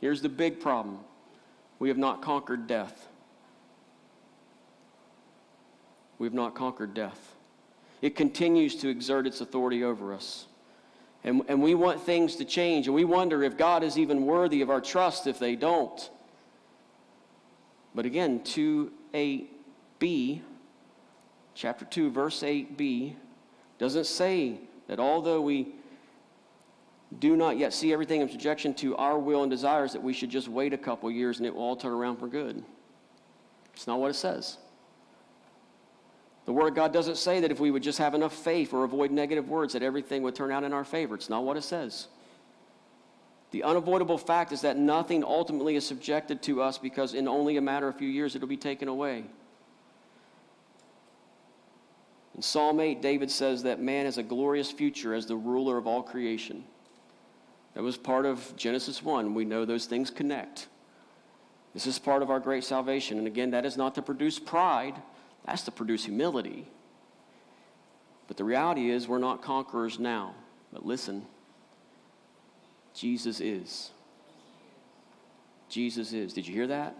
Here's 0.00 0.20
the 0.20 0.28
big 0.28 0.58
problem. 0.58 0.98
We 1.78 1.88
have 1.90 1.98
not 1.98 2.22
conquered 2.22 2.66
death. 2.66 3.06
We 6.18 6.26
have 6.26 6.34
not 6.34 6.56
conquered 6.56 6.92
death. 6.92 7.36
It 8.02 8.16
continues 8.16 8.74
to 8.76 8.88
exert 8.88 9.28
its 9.28 9.40
authority 9.40 9.84
over 9.84 10.12
us. 10.12 10.46
And, 11.22 11.42
and 11.46 11.62
we 11.62 11.76
want 11.76 12.00
things 12.00 12.34
to 12.36 12.44
change, 12.44 12.88
and 12.88 12.94
we 12.96 13.04
wonder 13.04 13.44
if 13.44 13.56
God 13.56 13.84
is 13.84 13.96
even 13.96 14.26
worthy 14.26 14.60
of 14.60 14.70
our 14.70 14.80
trust 14.80 15.28
if 15.28 15.38
they 15.38 15.54
don't. 15.54 16.10
But 17.94 18.06
again, 18.06 18.40
2a 18.40 19.46
b 20.00 20.42
chapter 21.58 21.84
2, 21.84 22.10
verse 22.10 22.40
8b, 22.40 23.16
doesn't 23.78 24.06
say 24.06 24.60
that 24.86 25.00
although 25.00 25.40
we 25.40 25.74
do 27.18 27.36
not 27.36 27.58
yet 27.58 27.72
see 27.72 27.92
everything 27.92 28.20
in 28.20 28.28
subjection 28.28 28.72
to 28.74 28.94
our 28.96 29.18
will 29.18 29.42
and 29.42 29.50
desires, 29.50 29.92
that 29.92 30.02
we 30.02 30.12
should 30.12 30.30
just 30.30 30.46
wait 30.46 30.72
a 30.72 30.78
couple 30.78 31.10
years 31.10 31.38
and 31.38 31.46
it 31.46 31.54
will 31.54 31.62
all 31.62 31.74
turn 31.74 31.90
around 31.90 32.16
for 32.18 32.28
good. 32.28 32.62
It's 33.74 33.88
not 33.88 33.98
what 33.98 34.08
it 34.08 34.14
says. 34.14 34.58
The 36.44 36.52
Word 36.52 36.68
of 36.68 36.74
God 36.76 36.92
doesn't 36.92 37.16
say 37.16 37.40
that 37.40 37.50
if 37.50 37.58
we 37.58 37.72
would 37.72 37.82
just 37.82 37.98
have 37.98 38.14
enough 38.14 38.34
faith 38.34 38.72
or 38.72 38.84
avoid 38.84 39.10
negative 39.10 39.48
words, 39.48 39.72
that 39.72 39.82
everything 39.82 40.22
would 40.22 40.36
turn 40.36 40.52
out 40.52 40.62
in 40.62 40.72
our 40.72 40.84
favor. 40.84 41.16
It's 41.16 41.28
not 41.28 41.42
what 41.42 41.56
it 41.56 41.64
says. 41.64 42.06
The 43.50 43.64
unavoidable 43.64 44.18
fact 44.18 44.52
is 44.52 44.60
that 44.60 44.76
nothing 44.76 45.24
ultimately 45.24 45.74
is 45.74 45.84
subjected 45.84 46.40
to 46.42 46.62
us 46.62 46.78
because 46.78 47.14
in 47.14 47.26
only 47.26 47.56
a 47.56 47.60
matter 47.60 47.88
of 47.88 47.96
a 47.96 47.98
few 47.98 48.08
years 48.08 48.36
it'll 48.36 48.46
be 48.46 48.56
taken 48.56 48.86
away. 48.86 49.24
In 52.38 52.42
Psalm 52.42 52.78
8, 52.78 53.02
David 53.02 53.32
says 53.32 53.64
that 53.64 53.80
man 53.80 54.04
has 54.04 54.16
a 54.16 54.22
glorious 54.22 54.70
future 54.70 55.12
as 55.12 55.26
the 55.26 55.34
ruler 55.34 55.76
of 55.76 55.88
all 55.88 56.04
creation. 56.04 56.62
That 57.74 57.82
was 57.82 57.96
part 57.96 58.26
of 58.26 58.54
Genesis 58.54 59.02
1. 59.02 59.34
We 59.34 59.44
know 59.44 59.64
those 59.64 59.86
things 59.86 60.08
connect. 60.08 60.68
This 61.74 61.84
is 61.84 61.98
part 61.98 62.22
of 62.22 62.30
our 62.30 62.38
great 62.38 62.62
salvation. 62.62 63.18
And 63.18 63.26
again, 63.26 63.50
that 63.50 63.66
is 63.66 63.76
not 63.76 63.96
to 63.96 64.02
produce 64.02 64.38
pride, 64.38 64.94
that's 65.46 65.62
to 65.62 65.72
produce 65.72 66.04
humility. 66.04 66.68
But 68.28 68.36
the 68.36 68.44
reality 68.44 68.88
is, 68.88 69.08
we're 69.08 69.18
not 69.18 69.42
conquerors 69.42 69.98
now. 69.98 70.36
But 70.72 70.86
listen, 70.86 71.26
Jesus 72.94 73.40
is. 73.40 73.90
Jesus 75.68 76.12
is. 76.12 76.32
Did 76.34 76.46
you 76.46 76.54
hear 76.54 76.68
that? 76.68 76.94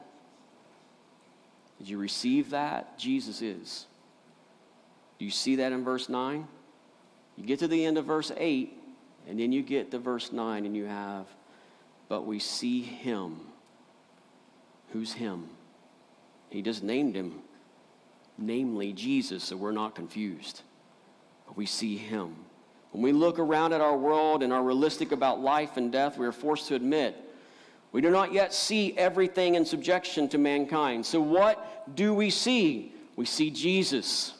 Did 1.78 1.88
you 1.88 1.98
receive 1.98 2.50
that? 2.50 2.98
Jesus 2.98 3.40
is. 3.40 3.86
Do 5.18 5.24
you 5.24 5.30
see 5.30 5.56
that 5.56 5.72
in 5.72 5.84
verse 5.84 6.08
9? 6.08 6.46
You 7.36 7.44
get 7.44 7.58
to 7.60 7.68
the 7.68 7.84
end 7.84 7.98
of 7.98 8.04
verse 8.04 8.32
8, 8.36 8.72
and 9.28 9.38
then 9.38 9.52
you 9.52 9.62
get 9.62 9.90
to 9.90 9.98
verse 9.98 10.32
9, 10.32 10.64
and 10.64 10.76
you 10.76 10.84
have, 10.84 11.26
but 12.08 12.26
we 12.26 12.38
see 12.38 12.82
him. 12.82 13.40
Who's 14.92 15.12
him? 15.12 15.48
He 16.50 16.62
just 16.62 16.82
named 16.82 17.14
him, 17.14 17.40
namely 18.38 18.92
Jesus, 18.92 19.44
so 19.44 19.56
we're 19.56 19.72
not 19.72 19.94
confused. 19.94 20.62
But 21.46 21.56
we 21.56 21.66
see 21.66 21.96
him. 21.96 22.34
When 22.92 23.02
we 23.02 23.12
look 23.12 23.38
around 23.38 23.72
at 23.72 23.80
our 23.80 23.96
world 23.96 24.42
and 24.42 24.52
are 24.52 24.62
realistic 24.62 25.12
about 25.12 25.40
life 25.40 25.76
and 25.76 25.92
death, 25.92 26.16
we 26.16 26.26
are 26.26 26.32
forced 26.32 26.68
to 26.68 26.74
admit 26.74 27.16
we 27.90 28.00
do 28.00 28.10
not 28.10 28.32
yet 28.32 28.52
see 28.52 28.96
everything 28.98 29.54
in 29.54 29.64
subjection 29.64 30.28
to 30.28 30.38
mankind. 30.38 31.06
So, 31.06 31.20
what 31.20 31.94
do 31.96 32.14
we 32.14 32.28
see? 32.28 32.92
We 33.16 33.24
see 33.24 33.50
Jesus 33.50 34.34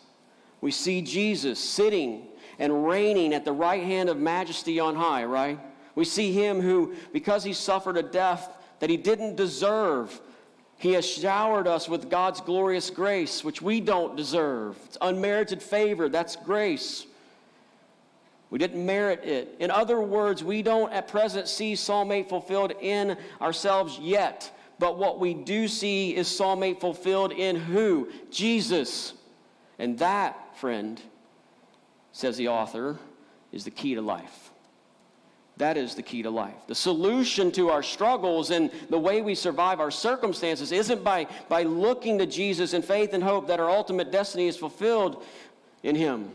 we 0.61 0.71
see 0.71 1.03
Jesus 1.03 1.59
sitting 1.59 2.27
and 2.59 2.87
reigning 2.87 3.33
at 3.33 3.44
the 3.44 3.53
right 3.53 3.83
hand 3.83 4.09
of 4.09 4.18
majesty 4.18 4.81
on 4.81 4.97
high, 4.97 5.25
right? 5.25 5.59
We 5.94 6.05
see 6.05 6.33
him 6.33 6.61
who, 6.61 6.94
because 7.12 7.44
he 7.44 7.53
suffered 7.53 7.97
a 7.97 8.03
death 8.03 8.51
that 8.81 8.90
he 8.90 8.97
didn't 8.97 9.37
deserve, 9.37 10.21
he 10.77 10.92
has 10.92 11.05
showered 11.05 11.66
us 11.66 11.88
with 11.88 12.09
God's 12.09 12.40
glorious 12.40 12.90
grace, 12.90 13.42
which 13.42 13.61
we 13.61 13.81
don't 13.81 14.16
deserve. 14.16 14.79
It's 14.87 14.99
unmerited 15.01 15.62
favor, 15.62 16.09
that's 16.09 16.37
grace. 16.37 17.07
We 18.51 18.59
didn't 18.59 18.85
merit 18.85 19.25
it. 19.25 19.57
In 19.59 19.71
other 19.71 20.01
words, 20.01 20.42
we 20.42 20.62
don't 20.62 20.92
at 20.92 21.09
present 21.09 21.49
see 21.49 21.75
Psalm 21.75 22.11
8 22.11 22.29
fulfilled 22.29 22.73
in 22.81 23.16
ourselves 23.40 23.99
yet. 23.99 24.51
But 24.79 24.97
what 24.97 25.18
we 25.18 25.35
do 25.35 25.68
see 25.68 26.14
is 26.16 26.29
Psalm 26.29 26.62
8 26.62 26.81
fulfilled 26.81 27.33
in 27.33 27.57
who? 27.57 28.09
Jesus. 28.31 29.12
And 29.79 29.99
that 29.99 30.38
friend, 30.59 31.01
says 32.12 32.37
the 32.37 32.49
author, 32.49 32.99
is 33.53 33.64
the 33.64 33.71
key 33.71 33.94
to 33.94 34.03
life. 34.03 34.51
That 35.59 35.77
is 35.77 35.97
the 35.97 36.03
key 36.03 36.23
to 36.23 36.31
life. 36.31 36.55
The 36.68 36.75
solution 36.75 37.51
to 37.53 37.71
our 37.71 37.83
struggles 37.83 38.51
and 38.51 38.71
the 38.90 38.99
way 38.99 39.23
we 39.23 39.35
survive 39.35 39.81
our 39.81 39.90
circumstances 39.90 40.71
isn't 40.71 41.03
by, 41.03 41.27
by 41.49 41.64
looking 41.64 42.18
to 42.18 42.27
Jesus 42.27 42.75
in 42.75 42.83
faith 42.83 43.12
and 43.12 43.23
hope 43.23 43.49
that 43.49 43.59
our 43.59 43.68
ultimate 43.68 44.12
destiny 44.12 44.47
is 44.47 44.57
fulfilled 44.57 45.25
in 45.83 45.97
Him. 45.97 46.31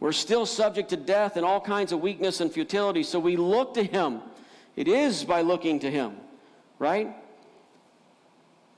We're 0.00 0.12
still 0.12 0.46
subject 0.46 0.88
to 0.90 0.96
death 0.96 1.36
and 1.36 1.44
all 1.44 1.60
kinds 1.60 1.92
of 1.92 2.00
weakness 2.00 2.40
and 2.40 2.50
futility, 2.50 3.02
so 3.02 3.20
we 3.20 3.36
look 3.36 3.74
to 3.74 3.84
Him. 3.84 4.20
It 4.74 4.88
is 4.88 5.22
by 5.22 5.42
looking 5.42 5.80
to 5.80 5.90
Him, 5.90 6.16
right? 6.78 7.14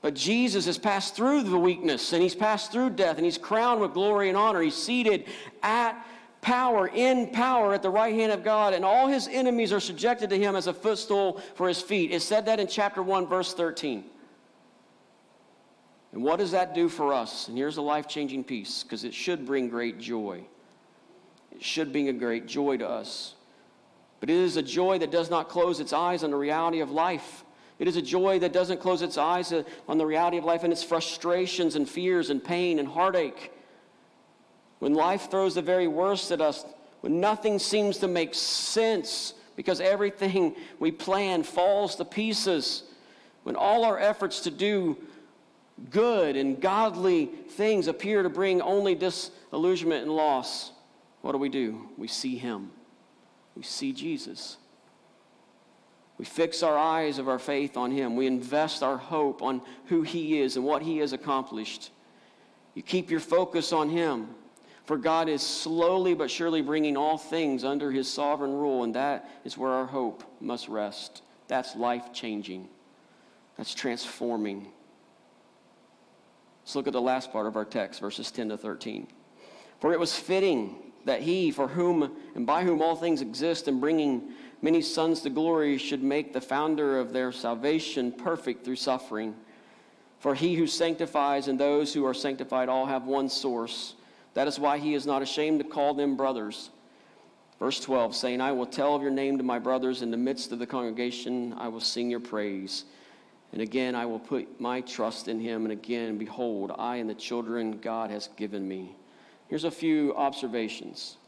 But 0.05 0.13
Jesus 0.13 0.67
has 0.67 0.77
passed 0.77 1.17
through 1.17 1.45
the 1.45 1.57
weakness 1.57 2.13
and 2.13 2.23
he's 2.23 2.35
passed 2.35 2.71
through 2.71 2.91
death 2.91 3.17
and 3.17 3.25
he's 3.25 3.39
crowned 3.39 3.81
with 3.81 3.95
glory 3.95 4.29
and 4.29 4.37
honor. 4.37 4.61
He's 4.61 4.75
seated 4.75 5.25
at 5.63 5.97
power, 6.43 6.89
in 6.89 7.29
power 7.29 7.73
at 7.73 7.81
the 7.81 7.89
right 7.89 8.15
hand 8.15 8.31
of 8.31 8.45
God, 8.45 8.75
and 8.75 8.85
all 8.85 9.07
his 9.07 9.29
enemies 9.29 9.73
are 9.73 9.81
subjected 9.81 10.29
to 10.29 10.39
him 10.39 10.57
as 10.57 10.67
a 10.67 10.75
footstool 10.75 11.41
for 11.55 11.69
his 11.69 11.81
feet. 11.81 12.13
It 12.13 12.21
said 12.21 12.45
that 12.45 12.61
in 12.61 12.67
chapter 12.67 13.03
1, 13.03 13.29
verse 13.29 13.55
13. 13.55 14.05
And 16.13 16.23
what 16.23 16.39
does 16.39 16.51
that 16.51 16.75
do 16.75 16.91
for 16.91 17.15
us? 17.15 17.49
And 17.49 17.57
here's 17.57 17.79
a 17.79 17.83
life 17.83 18.07
changing 18.07 18.45
piece 18.45 18.83
because 18.83 19.05
it 19.05 19.15
should 19.15 19.47
bring 19.47 19.71
great 19.71 19.99
joy. 19.99 20.45
It 21.51 21.63
should 21.63 21.93
bring 21.93 22.11
a 22.11 22.13
great 22.13 22.47
joy 22.47 22.77
to 22.77 22.87
us. 22.87 23.37
But 24.21 24.29
it 24.29 24.37
is 24.37 24.59
a 24.59 24.63
joy 24.63 24.99
that 24.99 25.11
does 25.11 25.31
not 25.31 25.49
close 25.49 25.81
its 25.81 25.95
eyes 25.95 26.23
on 26.23 26.31
the 26.31 26.37
reality 26.37 26.81
of 26.81 26.91
life. 26.91 27.44
It 27.79 27.89
is 27.89 27.97
a 27.97 28.03
joy 28.03 28.39
that 28.39 28.53
doesn't 28.53 28.81
close 28.81 29.03
its 29.03 29.19
eyes 29.19 29.53
uh, 29.53 29.65
on 29.89 29.99
the 29.99 30.07
reality 30.07 30.37
of 30.37 30.45
life 30.45 30.63
and 30.63 30.73
its 30.73 30.85
frustrations 30.85 31.75
and 31.75 31.89
fears 31.89 32.31
and 32.31 32.43
pain 32.43 32.79
and 32.79 32.87
heartache. 32.87 33.53
When 34.79 34.95
life 34.95 35.31
throws 35.31 35.55
the 35.55 35.63
very 35.63 35.89
worst 35.89 36.31
at 36.31 36.41
us, 36.41 36.65
when 37.01 37.21
nothing 37.21 37.59
seems 37.59 37.99
to 37.99 38.09
make 38.09 38.35
sense 38.35 39.35
because 39.57 39.81
everything 39.81 40.55
we 40.79 40.91
plan 40.91 41.43
falls 41.43 41.97
to 41.97 42.05
pieces, 42.05 42.85
when 43.43 43.57
all 43.57 43.85
our 43.85 43.99
efforts 43.99 44.41
to 44.41 44.51
do 44.51 44.97
good 45.91 46.37
and 46.37 46.61
godly 46.61 47.27
things 47.27 47.89
appear 47.89 48.23
to 48.23 48.29
bring 48.29 48.63
only 48.63 48.95
disillusionment 48.95 50.03
and 50.03 50.15
loss, 50.15 50.71
what 51.23 51.33
do 51.33 51.39
we 51.39 51.49
do? 51.49 51.89
We 51.97 52.09
see 52.09 52.37
Him. 52.37 52.71
We 53.57 53.63
see 53.63 53.93
Jesus. 53.93 54.59
We 56.19 56.25
fix 56.25 56.63
our 56.63 56.79
eyes 56.79 57.19
of 57.19 57.29
our 57.29 57.39
faith 57.39 57.77
on 57.77 57.91
Him. 57.91 58.15
We 58.17 58.27
invest 58.27 58.83
our 58.83 58.97
hope 58.97 59.43
on 59.43 59.63
who 59.87 60.03
He 60.03 60.41
is 60.41 60.57
and 60.57 60.65
what 60.65 60.83
He 60.83 60.99
has 60.99 61.13
accomplished. 61.13 61.91
You 62.75 62.83
keep 62.83 63.11
your 63.11 63.21
focus 63.21 63.73
on 63.73 63.89
Him, 63.89 64.29
for 64.85 64.97
God 64.97 65.29
is 65.29 65.43
slowly 65.43 66.15
but 66.15 66.31
surely 66.31 66.63
bringing 66.63 66.97
all 66.97 67.19
things 67.19 67.65
under 67.65 67.91
His 67.91 68.11
sovereign 68.11 68.53
rule, 68.53 68.85
and 68.85 68.95
that 68.95 69.29
is 69.45 69.59
where 69.59 69.71
our 69.71 69.87
hope 69.87 70.23
must 70.41 70.69
rest. 70.69 71.23
That's 71.49 71.75
life 71.75 72.13
changing, 72.13 72.69
that's 73.57 73.75
transforming. 73.75 74.69
Let's 76.63 76.77
look 76.77 76.87
at 76.87 76.93
the 76.95 77.01
last 77.01 77.31
part 77.31 77.47
of 77.47 77.57
our 77.57 77.65
text, 77.65 78.01
verses 78.01 78.31
10 78.31 78.49
to 78.51 78.57
13. 78.57 79.07
For 79.81 79.93
it 79.93 80.01
was 80.01 80.17
fitting 80.17 80.77
that 81.05 81.21
he, 81.21 81.51
for 81.51 81.69
whom 81.69 82.17
and 82.35 82.47
by 82.47 82.65
whom 82.65 82.81
all 82.81 82.97
things 82.97 83.21
exist, 83.21 83.69
and 83.69 83.81
bringing 83.81 84.33
many 84.65 84.81
sons 84.81 85.21
to 85.21 85.29
glory, 85.29 85.77
should 85.77 86.03
make 86.03 86.33
the 86.33 86.41
founder 86.41 86.99
of 86.99 87.13
their 87.13 87.31
salvation 87.31 88.11
perfect 88.11 88.65
through 88.65 88.77
suffering. 88.77 89.35
For 90.21 90.35
he 90.35 90.55
who 90.55 90.67
sanctifies 90.67 91.49
and 91.49 91.61
those 91.61 91.93
who 91.93 92.07
are 92.07 92.15
sanctified 92.15 92.71
all 92.71 92.87
have 92.87 93.05
one 93.05 93.29
source. 93.29 93.95
That 94.33 94.49
is 94.49 94.59
why 94.59 94.79
he 94.79 94.95
is 94.95 95.05
not 95.05 95.21
ashamed 95.21 95.61
to 95.61 95.69
call 95.69 95.93
them 95.93 96.17
brothers. 96.17 96.71
Verse 97.61 97.79
12, 97.79 98.17
saying, 98.17 98.41
I 98.41 98.53
will 98.53 98.65
tell 98.65 98.97
of 98.97 99.03
your 99.03 99.11
name 99.11 99.37
to 99.37 99.45
my 99.45 99.59
brothers 99.59 100.01
in 100.01 100.11
the 100.11 100.17
midst 100.17 100.51
of 100.51 100.59
the 100.59 100.67
congregation, 100.67 101.53
I 101.59 101.69
will 101.69 101.81
sing 101.81 102.11
your 102.11 102.21
praise. 102.21 102.87
And 103.53 103.61
again, 103.61 103.95
I 103.95 104.07
will 104.07 104.19
put 104.19 104.61
my 104.61 104.81
trust 104.81 105.29
in 105.29 105.39
him. 105.39 105.65
And 105.65 105.73
again, 105.73 106.17
behold, 106.17 106.73
I 106.79 106.97
and 106.97 107.09
the 107.09 107.15
children 107.15 107.79
God 107.83 108.11
has 108.11 108.31
given 108.37 108.67
me. 108.67 108.97
Here's 109.49 109.65
a 109.65 109.71
few 109.71 110.17
observations. 110.17 111.19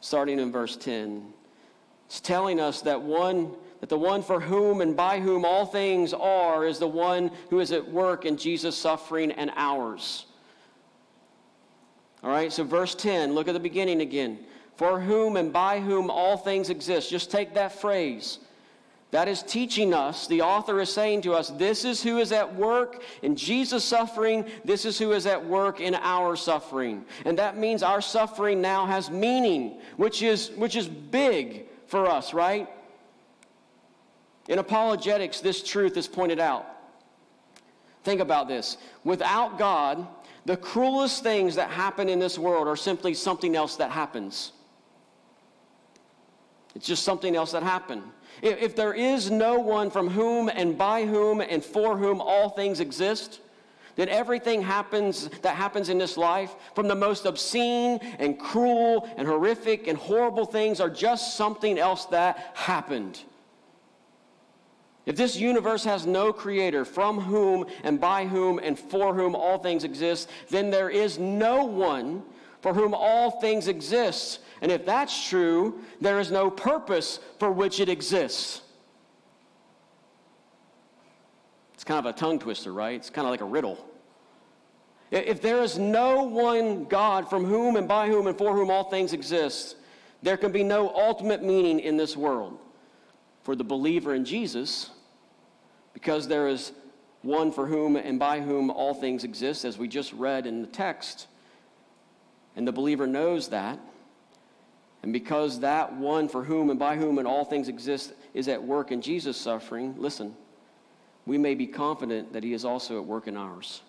Starting 0.00 0.40
in 0.40 0.50
verse 0.50 0.76
10, 0.76 1.32
it's 2.10 2.18
telling 2.18 2.58
us 2.58 2.82
that 2.82 3.00
one 3.00 3.52
that 3.78 3.88
the 3.88 3.96
one 3.96 4.20
for 4.20 4.40
whom 4.40 4.80
and 4.80 4.96
by 4.96 5.20
whom 5.20 5.44
all 5.44 5.64
things 5.64 6.12
are 6.12 6.66
is 6.66 6.80
the 6.80 6.88
one 6.88 7.30
who 7.50 7.60
is 7.60 7.70
at 7.70 7.88
work 7.88 8.24
in 8.24 8.36
Jesus' 8.36 8.76
suffering 8.76 9.30
and 9.30 9.48
ours. 9.54 10.26
All 12.24 12.30
right, 12.30 12.52
so 12.52 12.64
verse 12.64 12.96
10, 12.96 13.32
look 13.32 13.46
at 13.46 13.54
the 13.54 13.60
beginning 13.60 14.00
again. 14.00 14.40
For 14.74 14.98
whom 14.98 15.36
and 15.36 15.52
by 15.52 15.78
whom 15.78 16.10
all 16.10 16.36
things 16.36 16.68
exist. 16.68 17.10
Just 17.10 17.30
take 17.30 17.54
that 17.54 17.80
phrase. 17.80 18.40
That 19.12 19.28
is 19.28 19.44
teaching 19.44 19.94
us, 19.94 20.26
the 20.26 20.42
author 20.42 20.80
is 20.80 20.92
saying 20.92 21.22
to 21.22 21.34
us, 21.34 21.50
this 21.50 21.84
is 21.84 22.02
who 22.02 22.18
is 22.18 22.32
at 22.32 22.56
work 22.56 23.04
in 23.22 23.36
Jesus' 23.36 23.84
suffering, 23.84 24.44
this 24.64 24.84
is 24.84 24.98
who 24.98 25.12
is 25.12 25.26
at 25.26 25.46
work 25.46 25.78
in 25.78 25.94
our 25.94 26.34
suffering. 26.34 27.04
And 27.24 27.38
that 27.38 27.56
means 27.56 27.84
our 27.84 28.00
suffering 28.00 28.60
now 28.60 28.84
has 28.86 29.10
meaning, 29.10 29.80
which 29.96 30.22
is, 30.22 30.50
which 30.56 30.74
is 30.74 30.88
big 30.88 31.69
for 31.90 32.06
us, 32.06 32.32
right? 32.32 32.68
In 34.48 34.58
apologetics, 34.60 35.40
this 35.40 35.62
truth 35.62 35.96
is 35.96 36.06
pointed 36.06 36.38
out. 36.38 36.66
Think 38.04 38.20
about 38.20 38.48
this. 38.48 38.76
Without 39.04 39.58
God, 39.58 40.06
the 40.46 40.56
cruelest 40.56 41.22
things 41.22 41.56
that 41.56 41.68
happen 41.68 42.08
in 42.08 42.18
this 42.18 42.38
world 42.38 42.68
are 42.68 42.76
simply 42.76 43.12
something 43.12 43.56
else 43.56 43.76
that 43.76 43.90
happens. 43.90 44.52
It's 46.74 46.86
just 46.86 47.02
something 47.02 47.34
else 47.34 47.52
that 47.52 47.64
happened. 47.64 48.04
If 48.40 48.76
there 48.76 48.94
is 48.94 49.30
no 49.30 49.58
one 49.58 49.90
from 49.90 50.08
whom 50.08 50.48
and 50.48 50.78
by 50.78 51.04
whom 51.04 51.40
and 51.40 51.62
for 51.62 51.96
whom 51.96 52.20
all 52.20 52.50
things 52.50 52.80
exist, 52.80 53.40
then 54.00 54.08
everything 54.08 54.62
happens 54.62 55.28
that 55.42 55.56
happens 55.56 55.90
in 55.90 55.98
this 55.98 56.16
life, 56.16 56.54
from 56.74 56.88
the 56.88 56.94
most 56.94 57.26
obscene 57.26 57.98
and 58.18 58.38
cruel 58.38 59.06
and 59.18 59.28
horrific 59.28 59.88
and 59.88 59.98
horrible 59.98 60.46
things, 60.46 60.80
are 60.80 60.88
just 60.88 61.36
something 61.36 61.78
else 61.78 62.06
that 62.06 62.52
happened. 62.54 63.20
If 65.04 65.16
this 65.16 65.36
universe 65.36 65.84
has 65.84 66.06
no 66.06 66.32
creator 66.32 66.86
from 66.86 67.20
whom 67.20 67.66
and 67.84 68.00
by 68.00 68.24
whom 68.24 68.58
and 68.58 68.78
for 68.78 69.14
whom 69.14 69.34
all 69.34 69.58
things 69.58 69.84
exist, 69.84 70.30
then 70.48 70.70
there 70.70 70.88
is 70.88 71.18
no 71.18 71.66
one 71.66 72.22
for 72.62 72.72
whom 72.72 72.94
all 72.94 73.32
things 73.32 73.68
exist. 73.68 74.40
And 74.62 74.72
if 74.72 74.86
that's 74.86 75.28
true, 75.28 75.80
there 76.00 76.20
is 76.20 76.30
no 76.30 76.50
purpose 76.50 77.20
for 77.38 77.52
which 77.52 77.80
it 77.80 77.90
exists. 77.90 78.62
It's 81.74 81.84
kind 81.84 81.98
of 81.98 82.06
a 82.06 82.16
tongue 82.18 82.38
twister, 82.38 82.72
right? 82.72 82.94
It's 82.94 83.10
kind 83.10 83.26
of 83.26 83.30
like 83.30 83.42
a 83.42 83.44
riddle. 83.44 83.89
If 85.10 85.42
there 85.42 85.62
is 85.62 85.76
no 85.76 86.22
one 86.22 86.84
God 86.84 87.28
from 87.28 87.44
whom 87.44 87.76
and 87.76 87.88
by 87.88 88.08
whom 88.08 88.28
and 88.28 88.38
for 88.38 88.54
whom 88.54 88.70
all 88.70 88.84
things 88.84 89.12
exist, 89.12 89.76
there 90.22 90.36
can 90.36 90.52
be 90.52 90.62
no 90.62 90.88
ultimate 90.90 91.42
meaning 91.42 91.80
in 91.80 91.96
this 91.96 92.16
world. 92.16 92.58
For 93.42 93.56
the 93.56 93.64
believer 93.64 94.14
in 94.14 94.24
Jesus, 94.24 94.90
because 95.94 96.28
there 96.28 96.46
is 96.46 96.72
one 97.22 97.50
for 97.50 97.66
whom 97.66 97.96
and 97.96 98.18
by 98.18 98.40
whom 98.40 98.70
all 98.70 98.94
things 98.94 99.24
exist, 99.24 99.64
as 99.64 99.76
we 99.76 99.88
just 99.88 100.12
read 100.12 100.46
in 100.46 100.60
the 100.60 100.68
text, 100.68 101.26
and 102.54 102.66
the 102.66 102.72
believer 102.72 103.06
knows 103.06 103.48
that, 103.48 103.78
and 105.02 105.12
because 105.12 105.60
that 105.60 105.94
one 105.94 106.28
for 106.28 106.44
whom 106.44 106.70
and 106.70 106.78
by 106.78 106.96
whom 106.96 107.18
and 107.18 107.26
all 107.26 107.44
things 107.44 107.68
exist 107.68 108.12
is 108.34 108.48
at 108.48 108.62
work 108.62 108.92
in 108.92 109.00
Jesus' 109.00 109.36
suffering, 109.36 109.94
listen, 109.98 110.36
we 111.26 111.38
may 111.38 111.54
be 111.54 111.66
confident 111.66 112.32
that 112.32 112.44
he 112.44 112.52
is 112.52 112.64
also 112.64 112.98
at 112.98 113.04
work 113.04 113.26
in 113.26 113.36
ours. 113.36 113.82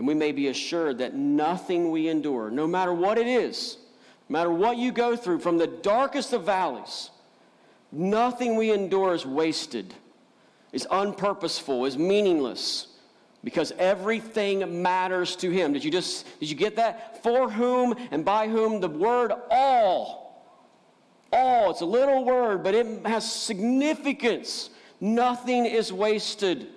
And 0.00 0.06
we 0.06 0.14
may 0.14 0.32
be 0.32 0.48
assured 0.48 0.96
that 1.00 1.14
nothing 1.14 1.90
we 1.90 2.08
endure, 2.08 2.50
no 2.50 2.66
matter 2.66 2.90
what 2.90 3.18
it 3.18 3.26
is, 3.26 3.76
no 4.30 4.32
matter 4.32 4.50
what 4.50 4.78
you 4.78 4.92
go 4.92 5.14
through 5.14 5.40
from 5.40 5.58
the 5.58 5.66
darkest 5.66 6.32
of 6.32 6.46
valleys, 6.46 7.10
nothing 7.92 8.56
we 8.56 8.72
endure 8.72 9.12
is 9.12 9.26
wasted, 9.26 9.92
is 10.72 10.86
unpurposeful, 10.90 11.86
is 11.86 11.98
meaningless 11.98 12.86
because 13.44 13.72
everything 13.72 14.80
matters 14.80 15.36
to 15.36 15.50
him. 15.50 15.74
Did 15.74 15.84
you 15.84 15.90
just 15.90 16.24
did 16.40 16.48
you 16.48 16.56
get 16.56 16.76
that? 16.76 17.22
For 17.22 17.50
whom 17.50 17.94
and 18.10 18.24
by 18.24 18.48
whom 18.48 18.80
the 18.80 18.88
word 18.88 19.32
all. 19.50 20.48
All, 21.30 21.72
it's 21.72 21.82
a 21.82 21.84
little 21.84 22.24
word, 22.24 22.64
but 22.64 22.74
it 22.74 23.04
has 23.04 23.30
significance. 23.30 24.70
Nothing 24.98 25.66
is 25.66 25.92
wasted. 25.92 26.68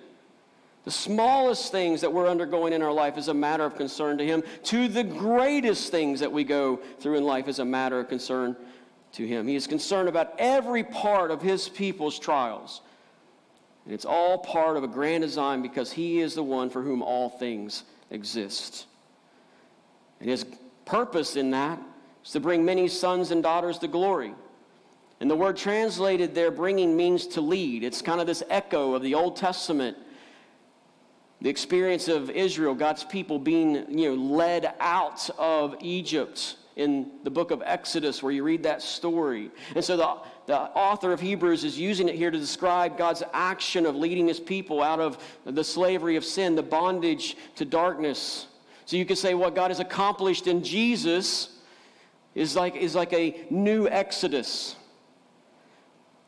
The 0.84 0.90
smallest 0.90 1.72
things 1.72 2.02
that 2.02 2.12
we're 2.12 2.28
undergoing 2.28 2.72
in 2.72 2.82
our 2.82 2.92
life 2.92 3.16
is 3.16 3.28
a 3.28 3.34
matter 3.34 3.64
of 3.64 3.76
concern 3.76 4.18
to 4.18 4.24
him. 4.24 4.42
To 4.64 4.86
the 4.86 5.04
greatest 5.04 5.90
things 5.90 6.20
that 6.20 6.30
we 6.30 6.44
go 6.44 6.76
through 7.00 7.16
in 7.16 7.24
life 7.24 7.48
is 7.48 7.58
a 7.58 7.64
matter 7.64 8.00
of 8.00 8.08
concern 8.08 8.54
to 9.12 9.26
him. 9.26 9.46
He 9.46 9.54
is 9.54 9.66
concerned 9.66 10.08
about 10.08 10.34
every 10.38 10.84
part 10.84 11.30
of 11.30 11.40
his 11.40 11.68
people's 11.68 12.18
trials. 12.18 12.82
And 13.84 13.92
it's 13.92 14.04
all 14.04 14.38
part 14.38 14.76
of 14.76 14.84
a 14.84 14.88
grand 14.88 15.22
design 15.22 15.62
because 15.62 15.92
He 15.92 16.20
is 16.20 16.34
the 16.34 16.42
one 16.42 16.70
for 16.70 16.82
whom 16.82 17.02
all 17.02 17.28
things 17.28 17.84
exist. 18.10 18.86
And 20.20 20.28
His 20.28 20.46
purpose 20.84 21.36
in 21.36 21.50
that 21.50 21.78
is 22.24 22.32
to 22.32 22.40
bring 22.40 22.64
many 22.64 22.88
sons 22.88 23.30
and 23.30 23.42
daughters 23.42 23.78
to 23.78 23.88
glory. 23.88 24.34
And 25.20 25.30
the 25.30 25.36
word 25.36 25.56
translated 25.56 26.34
there, 26.34 26.50
bringing, 26.50 26.96
means 26.96 27.26
to 27.28 27.40
lead. 27.40 27.84
It's 27.84 28.02
kind 28.02 28.20
of 28.20 28.26
this 28.26 28.42
echo 28.48 28.94
of 28.94 29.02
the 29.02 29.14
Old 29.14 29.36
Testament. 29.36 29.96
The 31.44 31.50
experience 31.50 32.08
of 32.08 32.30
Israel, 32.30 32.74
God's 32.74 33.04
people 33.04 33.38
being 33.38 33.98
you 33.98 34.08
know, 34.08 34.14
led 34.14 34.72
out 34.80 35.28
of 35.36 35.76
Egypt 35.82 36.56
in 36.76 37.10
the 37.22 37.28
book 37.28 37.50
of 37.50 37.62
Exodus, 37.66 38.22
where 38.22 38.32
you 38.32 38.42
read 38.42 38.62
that 38.62 38.80
story. 38.80 39.50
And 39.76 39.84
so 39.84 39.98
the, 39.98 40.16
the 40.46 40.58
author 40.58 41.12
of 41.12 41.20
Hebrews 41.20 41.62
is 41.62 41.78
using 41.78 42.08
it 42.08 42.14
here 42.14 42.30
to 42.30 42.38
describe 42.38 42.96
God's 42.96 43.22
action 43.34 43.84
of 43.84 43.94
leading 43.94 44.26
his 44.26 44.40
people 44.40 44.82
out 44.82 45.00
of 45.00 45.22
the 45.44 45.62
slavery 45.62 46.16
of 46.16 46.24
sin, 46.24 46.54
the 46.54 46.62
bondage 46.62 47.36
to 47.56 47.66
darkness. 47.66 48.46
So 48.86 48.96
you 48.96 49.04
could 49.04 49.18
say 49.18 49.34
what 49.34 49.54
God 49.54 49.70
has 49.70 49.80
accomplished 49.80 50.46
in 50.46 50.64
Jesus 50.64 51.58
is 52.34 52.56
like, 52.56 52.74
is 52.74 52.94
like 52.94 53.12
a 53.12 53.44
new 53.50 53.86
Exodus. 53.86 54.76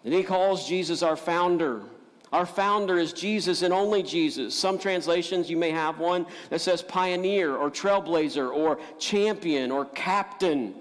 And 0.05 0.12
he 0.12 0.22
calls 0.22 0.68
Jesus 0.68 1.02
our 1.02 1.16
founder. 1.16 1.85
Our 2.32 2.46
founder 2.46 2.98
is 2.98 3.12
Jesus 3.12 3.62
and 3.62 3.72
only 3.72 4.02
Jesus. 4.02 4.54
Some 4.54 4.78
translations, 4.78 5.48
you 5.48 5.56
may 5.56 5.70
have 5.70 5.98
one 5.98 6.26
that 6.50 6.60
says 6.60 6.82
pioneer 6.82 7.54
or 7.54 7.70
trailblazer 7.70 8.52
or 8.52 8.78
champion 8.98 9.70
or 9.70 9.84
captain. 9.86 10.74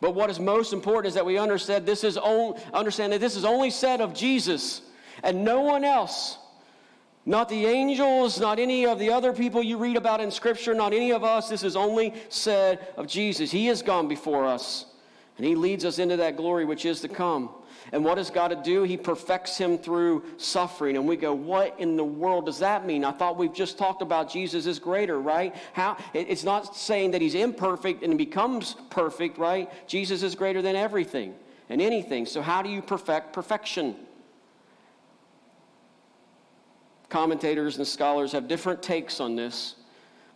But 0.00 0.14
what 0.14 0.28
is 0.28 0.40
most 0.40 0.72
important 0.72 1.08
is 1.08 1.14
that 1.14 1.24
we 1.24 1.38
understand 1.38 1.86
this 1.86 2.04
is 2.04 2.18
only, 2.18 2.60
understand 2.72 3.12
that 3.12 3.20
this 3.20 3.36
is 3.36 3.44
only 3.44 3.70
said 3.70 4.00
of 4.00 4.12
Jesus 4.12 4.82
and 5.22 5.44
no 5.44 5.60
one 5.60 5.84
else. 5.84 6.38
Not 7.26 7.48
the 7.48 7.64
angels, 7.64 8.38
not 8.38 8.58
any 8.58 8.84
of 8.84 8.98
the 8.98 9.10
other 9.10 9.32
people 9.32 9.62
you 9.62 9.78
read 9.78 9.96
about 9.96 10.20
in 10.20 10.30
Scripture, 10.30 10.74
not 10.74 10.92
any 10.92 11.10
of 11.10 11.24
us. 11.24 11.48
This 11.48 11.62
is 11.62 11.74
only 11.74 12.12
said 12.28 12.86
of 12.98 13.06
Jesus. 13.06 13.50
He 13.50 13.66
has 13.66 13.80
gone 13.80 14.08
before 14.08 14.44
us, 14.44 14.84
and 15.36 15.46
He 15.46 15.54
leads 15.54 15.84
us 15.84 15.98
into 15.98 16.16
that 16.18 16.36
glory 16.36 16.64
which 16.64 16.84
is 16.84 17.00
to 17.00 17.08
come. 17.08 17.50
And 17.92 18.04
what 18.04 18.14
does 18.16 18.30
God 18.30 18.48
to 18.48 18.56
do? 18.56 18.82
He 18.82 18.96
perfects 18.96 19.58
him 19.58 19.76
through 19.78 20.24
suffering. 20.36 20.96
And 20.96 21.06
we 21.06 21.16
go, 21.16 21.34
what 21.34 21.78
in 21.78 21.96
the 21.96 22.04
world 22.04 22.46
does 22.46 22.58
that 22.60 22.86
mean? 22.86 23.04
I 23.04 23.12
thought 23.12 23.36
we've 23.36 23.52
just 23.52 23.76
talked 23.76 24.00
about 24.00 24.30
Jesus 24.30 24.66
is 24.66 24.78
greater, 24.78 25.20
right? 25.20 25.54
How 25.74 25.96
it's 26.12 26.44
not 26.44 26.76
saying 26.76 27.10
that 27.12 27.20
he's 27.20 27.34
imperfect 27.34 28.02
and 28.02 28.16
becomes 28.16 28.74
perfect, 28.90 29.38
right? 29.38 29.70
Jesus 29.86 30.22
is 30.22 30.34
greater 30.34 30.62
than 30.62 30.76
everything 30.76 31.34
and 31.68 31.80
anything. 31.82 32.26
So 32.26 32.42
how 32.42 32.62
do 32.62 32.70
you 32.70 32.80
perfect 32.80 33.32
perfection? 33.32 33.96
Commentators 37.10 37.76
and 37.76 37.86
scholars 37.86 38.32
have 38.32 38.48
different 38.48 38.82
takes 38.82 39.20
on 39.20 39.36
this. 39.36 39.76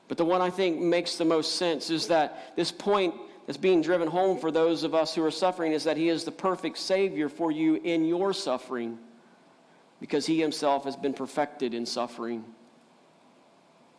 But 0.07 0.17
the 0.17 0.25
one 0.25 0.41
I 0.41 0.51
think 0.51 0.81
makes 0.81 1.17
the 1.17 1.25
most 1.25 1.57
sense 1.57 1.91
is 1.91 2.09
that 2.09 2.57
this 2.57 2.71
point 2.71 3.15
that's 3.49 3.57
being 3.57 3.81
driven 3.81 4.09
home 4.09 4.37
for 4.37 4.51
those 4.51 4.83
of 4.83 4.95
us 4.95 5.15
who 5.15 5.25
are 5.25 5.31
suffering 5.31 5.73
is 5.73 5.85
that 5.85 5.97
He 5.97 6.11
is 6.11 6.25
the 6.25 6.31
perfect 6.31 6.77
Savior 6.77 7.31
for 7.31 7.51
you 7.51 7.77
in 7.77 8.05
your 8.05 8.35
suffering. 8.35 8.99
because 10.01 10.27
he 10.27 10.39
himself 10.39 10.85
has 10.85 10.95
been 10.97 11.15
perfected 11.15 11.73
in 11.73 11.87
suffering. 11.87 12.45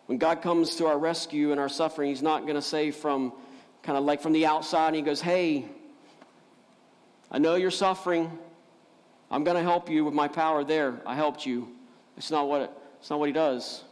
When 0.05 0.17
God 0.19 0.41
comes 0.43 0.75
to 0.75 0.85
our 0.85 0.97
rescue 0.97 1.51
in 1.51 1.57
our 1.57 1.67
suffering, 1.67 2.09
he's 2.09 2.21
not 2.21 2.43
going 2.43 2.55
to 2.55 2.61
say 2.61 2.91
from 2.91 3.33
kind 3.81 3.97
of 3.97 4.03
like 4.03 4.21
from 4.21 4.33
the 4.33 4.45
outside, 4.45 4.93
he 4.93 5.01
goes, 5.01 5.19
Hey, 5.19 5.65
I 7.31 7.39
know 7.39 7.55
you're 7.55 7.71
suffering. 7.71 8.31
I'm 9.31 9.43
going 9.43 9.57
to 9.57 9.63
help 9.63 9.89
you 9.89 10.05
with 10.05 10.13
my 10.13 10.27
power 10.27 10.63
there. 10.63 11.01
I 11.07 11.15
helped 11.15 11.45
you. 11.45 11.67
It's 12.17 12.31
not 12.31 12.47
what, 12.47 12.61
it, 12.61 12.71
it's 12.99 13.09
not 13.09 13.19
what 13.19 13.27
he 13.27 13.33
does. 13.33 13.83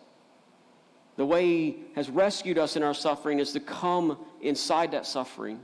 The 1.17 1.25
way 1.25 1.45
he 1.45 1.79
has 1.95 2.09
rescued 2.09 2.57
us 2.57 2.75
in 2.75 2.83
our 2.83 2.93
suffering 2.93 3.39
is 3.39 3.51
to 3.53 3.59
come 3.59 4.17
inside 4.41 4.91
that 4.91 5.05
suffering. 5.05 5.59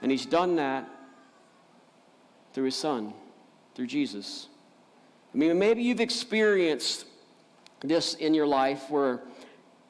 And 0.00 0.10
he's 0.10 0.26
done 0.26 0.56
that 0.56 0.88
through 2.52 2.64
his 2.64 2.76
son, 2.76 3.12
through 3.74 3.88
Jesus. 3.88 4.48
I 5.34 5.38
mean, 5.38 5.58
maybe 5.58 5.82
you've 5.82 6.00
experienced 6.00 7.06
this 7.80 8.14
in 8.14 8.32
your 8.32 8.46
life 8.46 8.88
where 8.88 9.20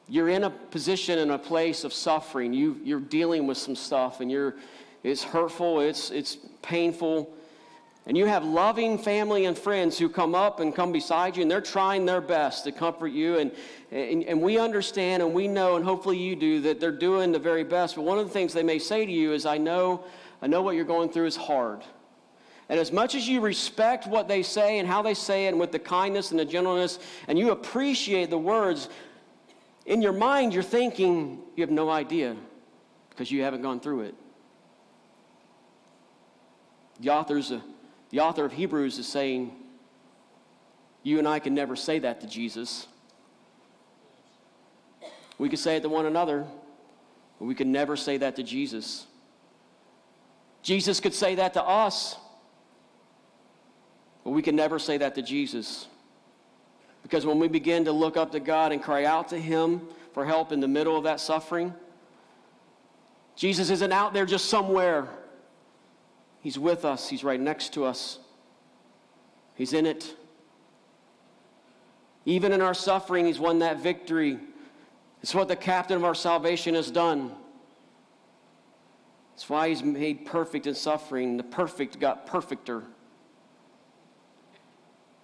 you're 0.09 0.29
in 0.29 0.45
a 0.45 0.51
position 0.51 1.19
in 1.19 1.31
a 1.31 1.39
place 1.39 1.85
of 1.85 1.93
suffering. 1.93 2.53
You, 2.53 2.81
you're 2.83 3.01
dealing 3.01 3.47
with 3.47 3.59
some 3.59 3.77
stuff 3.77 4.21
and 4.21 4.31
you're, 4.31 4.55
it's 5.03 5.23
hurtful, 5.23 5.81
it's, 5.81 6.11
it's 6.11 6.39
painful. 6.63 7.31
And 8.07 8.16
you 8.16 8.27
have 8.27 8.45
loving 8.45 8.99
family 8.99 9.47
and 9.47 9.59
friends 9.59 9.99
who 9.99 10.09
come 10.09 10.35
up 10.35 10.61
and 10.61 10.73
come 10.73 10.92
beside 10.92 11.37
you, 11.37 11.42
and 11.42 11.51
they're 11.51 11.61
trying 11.61 12.07
their 12.07 12.21
best 12.21 12.62
to 12.64 12.73
comfort 12.73 13.09
you. 13.09 13.38
And, 13.38 13.51
and, 13.90 14.23
and, 14.23 14.40
we 14.40 14.59
understand 14.59 15.25
and 15.25 15.35
we 15.35 15.49
know, 15.49 15.75
and 15.75 15.85
hopefully 15.85 16.16
you 16.16 16.37
do, 16.37 16.61
that 16.61 16.79
they're 16.79 16.92
doing 16.92 17.33
the 17.33 17.38
very 17.40 17.64
best. 17.64 17.97
But 17.97 18.03
one 18.03 18.19
of 18.19 18.27
the 18.27 18.33
things 18.33 18.53
they 18.53 18.62
may 18.62 18.79
say 18.79 19.05
to 19.05 19.11
you 19.11 19.33
is, 19.33 19.45
I 19.45 19.59
know, 19.59 20.05
I 20.40 20.47
know 20.47 20.62
what 20.62 20.77
you're 20.77 20.85
going 20.85 21.09
through 21.09 21.27
is 21.27 21.35
hard. 21.35 21.83
And 22.69 22.79
as 22.79 22.92
much 22.92 23.16
as 23.16 23.29
you 23.29 23.40
respect 23.40 24.07
what 24.07 24.29
they 24.29 24.42
say 24.42 24.79
and 24.79 24.88
how 24.88 25.03
they 25.03 25.14
say 25.14 25.47
it, 25.47 25.51
and 25.51 25.61
with 25.61 25.73
the 25.73 25.79
kindness 25.81 26.31
and 26.31 26.38
the 26.38 26.45
gentleness, 26.45 27.01
and 27.27 27.37
you 27.37 27.51
appreciate 27.51 28.31
the 28.31 28.38
words, 28.38 28.88
in 29.85 30.01
your 30.01 30.12
mind 30.12 30.53
you're 30.53 30.62
thinking 30.62 31.40
you 31.57 31.62
have 31.62 31.71
no 31.71 31.90
idea 31.90 32.37
because 33.11 33.31
you 33.31 33.42
haven't 33.42 33.62
gone 33.62 33.81
through 33.81 34.03
it. 34.03 34.14
The, 37.01 37.11
author's, 37.11 37.53
the 38.17 38.23
author 38.23 38.47
of 38.47 38.53
Hebrews 38.53 38.99
is 38.99 39.07
saying, 39.07 39.53
You 41.03 41.19
and 41.19 41.29
I 41.29 41.39
can 41.39 41.55
never 41.55 41.77
say 41.77 41.99
that 41.99 42.23
to 42.23 42.27
Jesus. 42.27 42.87
We 45.37 45.51
could 45.51 45.59
say 45.59 45.77
it 45.77 45.83
to 45.83 45.91
one 45.91 46.07
another, 46.07 46.47
but 47.39 47.45
we 47.45 47.55
could 47.55 47.67
never 47.67 47.95
say 47.95 48.17
that 48.17 48.37
to 48.37 48.43
Jesus. 48.43 49.07
Jesus 50.63 50.99
could 50.99 51.13
say 51.13 51.35
that 51.35 51.53
to 51.53 51.63
us. 51.63 52.17
But 54.25 54.31
we 54.31 54.41
can 54.41 54.57
never 54.57 54.79
say 54.79 54.97
that 54.97 55.15
to 55.17 55.21
Jesus. 55.21 55.87
Because 57.03 57.27
when 57.27 57.39
we 57.39 57.49
begin 57.49 57.85
to 57.85 57.93
look 57.93 58.17
up 58.17 58.33
to 58.33 58.41
God 58.41 58.73
and 58.73 58.83
cry 58.83 59.05
out 59.05 59.29
to 59.29 59.39
Him 59.39 59.83
for 60.15 60.25
help 60.25 60.53
in 60.53 60.61
the 60.61 60.69
middle 60.69 60.97
of 60.97 61.05
that 61.05 61.21
suffering, 61.21 61.75
Jesus 63.35 63.69
isn't 63.69 63.93
out 63.93 64.15
there 64.15 64.25
just 64.25 64.47
somewhere. 64.47 65.07
He's 66.47 66.61
with 66.61 66.85
us, 66.85 67.09
He's 67.09 67.25
right 67.25 67.41
next 67.41 67.73
to 67.73 67.85
us, 67.85 68.21
He's 69.57 69.73
in 69.73 69.85
it. 69.85 70.15
Even 72.25 72.53
in 72.53 72.61
our 72.61 72.73
suffering, 72.73 73.27
He's 73.27 73.41
won 73.41 73.59
that 73.59 73.81
victory. 73.81 74.39
It's 75.25 75.35
what 75.35 75.49
the 75.49 75.57
captain 75.57 75.97
of 75.97 76.05
our 76.05 76.15
salvation 76.15 76.77
has 76.77 76.89
done. 76.89 77.33
It's 79.35 79.51
why 79.51 79.71
He's 79.71 79.83
made 79.83 80.25
perfect 80.25 80.69
in 80.69 80.77
suffering. 80.77 81.37
The 81.37 81.43
perfect 81.43 81.99
got 81.99 82.29
perfecter 82.29 82.85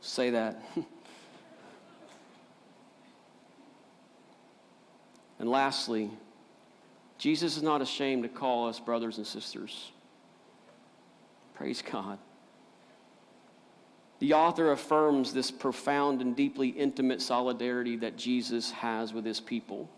say 0.00 0.30
that. 0.30 0.60
and 5.38 5.48
lastly, 5.48 6.10
Jesus 7.16 7.56
is 7.56 7.62
not 7.62 7.80
ashamed 7.80 8.24
to 8.24 8.28
call 8.28 8.66
us 8.68 8.80
brothers 8.80 9.18
and 9.18 9.26
sisters. 9.26 9.92
Praise 11.54 11.82
God. 11.82 12.18
The 14.18 14.34
author 14.34 14.70
affirms 14.70 15.32
this 15.32 15.50
profound 15.50 16.20
and 16.20 16.36
deeply 16.36 16.68
intimate 16.68 17.20
solidarity 17.20 17.96
that 17.96 18.16
Jesus 18.16 18.70
has 18.70 19.12
with 19.12 19.24
his 19.24 19.40
people, 19.40 19.90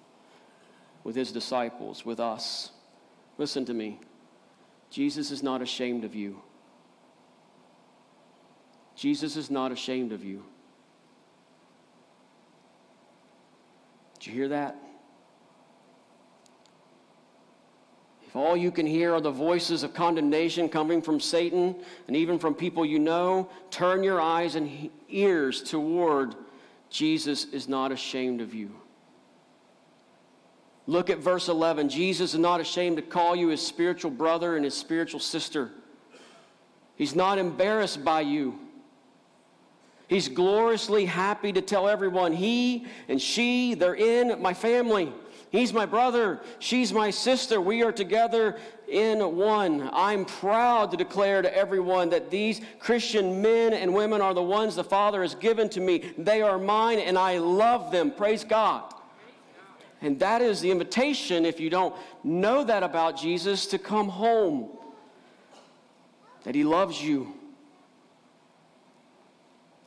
with 1.04 1.14
his 1.14 1.30
disciples, 1.30 2.06
with 2.06 2.20
us. 2.20 2.70
Listen 3.36 3.64
to 3.66 3.74
me. 3.74 4.00
Jesus 4.90 5.30
is 5.30 5.42
not 5.42 5.60
ashamed 5.60 6.04
of 6.04 6.14
you. 6.14 6.40
Jesus 8.96 9.36
is 9.36 9.50
not 9.50 9.72
ashamed 9.72 10.12
of 10.12 10.24
you. 10.24 10.44
Did 14.18 14.26
you 14.28 14.32
hear 14.32 14.48
that? 14.48 14.76
All 18.34 18.56
you 18.56 18.72
can 18.72 18.84
hear 18.84 19.14
are 19.14 19.20
the 19.20 19.30
voices 19.30 19.84
of 19.84 19.94
condemnation 19.94 20.68
coming 20.68 21.00
from 21.00 21.20
Satan 21.20 21.76
and 22.08 22.16
even 22.16 22.38
from 22.38 22.52
people 22.54 22.84
you 22.84 22.98
know, 22.98 23.48
turn 23.70 24.02
your 24.02 24.20
eyes 24.20 24.56
and 24.56 24.90
ears 25.08 25.62
toward 25.62 26.34
Jesus 26.90 27.44
is 27.46 27.68
not 27.68 27.92
ashamed 27.92 28.40
of 28.40 28.52
you. 28.52 28.72
Look 30.86 31.10
at 31.10 31.18
verse 31.18 31.48
11. 31.48 31.88
Jesus 31.88 32.34
is 32.34 32.40
not 32.40 32.60
ashamed 32.60 32.96
to 32.96 33.02
call 33.02 33.36
you 33.36 33.48
his 33.48 33.64
spiritual 33.64 34.10
brother 34.10 34.56
and 34.56 34.64
his 34.64 34.74
spiritual 34.74 35.20
sister. 35.20 35.70
He's 36.96 37.14
not 37.14 37.38
embarrassed 37.38 38.04
by 38.04 38.22
you. 38.22 38.58
He's 40.08 40.28
gloriously 40.28 41.06
happy 41.06 41.52
to 41.52 41.62
tell 41.62 41.88
everyone 41.88 42.32
he 42.32 42.86
and 43.08 43.22
she, 43.22 43.74
they're 43.74 43.94
in 43.94 44.42
my 44.42 44.54
family. 44.54 45.12
He's 45.54 45.72
my 45.72 45.86
brother. 45.86 46.40
She's 46.58 46.92
my 46.92 47.10
sister. 47.10 47.60
We 47.60 47.84
are 47.84 47.92
together 47.92 48.58
in 48.88 49.36
one. 49.36 49.88
I'm 49.92 50.24
proud 50.24 50.90
to 50.90 50.96
declare 50.96 51.42
to 51.42 51.56
everyone 51.56 52.10
that 52.10 52.28
these 52.28 52.60
Christian 52.80 53.40
men 53.40 53.72
and 53.72 53.94
women 53.94 54.20
are 54.20 54.34
the 54.34 54.42
ones 54.42 54.74
the 54.74 54.82
Father 54.82 55.22
has 55.22 55.36
given 55.36 55.68
to 55.68 55.80
me. 55.80 56.12
They 56.18 56.42
are 56.42 56.58
mine 56.58 56.98
and 56.98 57.16
I 57.16 57.38
love 57.38 57.92
them. 57.92 58.10
Praise 58.10 58.42
God. 58.42 58.92
And 60.02 60.18
that 60.18 60.42
is 60.42 60.60
the 60.60 60.72
invitation, 60.72 61.44
if 61.44 61.60
you 61.60 61.70
don't 61.70 61.94
know 62.24 62.64
that 62.64 62.82
about 62.82 63.16
Jesus, 63.16 63.66
to 63.66 63.78
come 63.78 64.08
home. 64.08 64.70
That 66.42 66.56
He 66.56 66.64
loves 66.64 67.00
you 67.00 67.32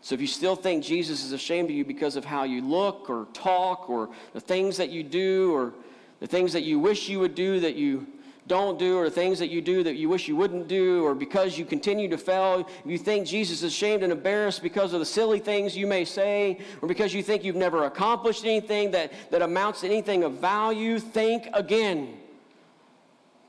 so 0.07 0.15
if 0.15 0.21
you 0.21 0.27
still 0.27 0.55
think 0.55 0.85
Jesus 0.85 1.25
is 1.25 1.33
ashamed 1.33 1.69
of 1.69 1.75
you 1.75 1.83
because 1.83 2.15
of 2.15 2.23
how 2.23 2.43
you 2.43 2.61
look 2.61 3.09
or 3.09 3.27
talk 3.33 3.89
or 3.89 4.07
the 4.31 4.39
things 4.39 4.77
that 4.77 4.89
you 4.89 5.03
do 5.03 5.51
or 5.53 5.73
the 6.21 6.27
things 6.27 6.53
that 6.53 6.63
you 6.63 6.79
wish 6.79 7.09
you 7.09 7.19
would 7.19 7.35
do 7.35 7.59
that 7.59 7.75
you 7.75 8.07
don't 8.47 8.79
do 8.79 8.97
or 8.97 9.03
the 9.03 9.11
things 9.13 9.37
that 9.39 9.49
you 9.49 9.61
do 9.61 9.83
that 9.83 9.97
you 9.97 10.07
wish 10.07 10.29
you 10.29 10.37
wouldn't 10.37 10.69
do 10.69 11.03
or 11.03 11.13
because 11.13 11.57
you 11.57 11.65
continue 11.65 12.07
to 12.07 12.17
fail, 12.17 12.61
if 12.61 12.89
you 12.89 12.97
think 12.97 13.27
Jesus 13.27 13.57
is 13.57 13.63
ashamed 13.63 14.01
and 14.01 14.13
embarrassed 14.13 14.63
because 14.63 14.93
of 14.93 15.01
the 15.01 15.05
silly 15.05 15.39
things 15.39 15.75
you 15.75 15.85
may 15.85 16.05
say 16.05 16.57
or 16.81 16.87
because 16.87 17.13
you 17.13 17.21
think 17.21 17.43
you've 17.43 17.57
never 17.57 17.83
accomplished 17.83 18.45
anything 18.45 18.91
that, 18.91 19.11
that 19.29 19.41
amounts 19.41 19.81
to 19.81 19.87
anything 19.87 20.23
of 20.23 20.35
value, 20.35 20.99
think 20.99 21.49
again. 21.53 22.17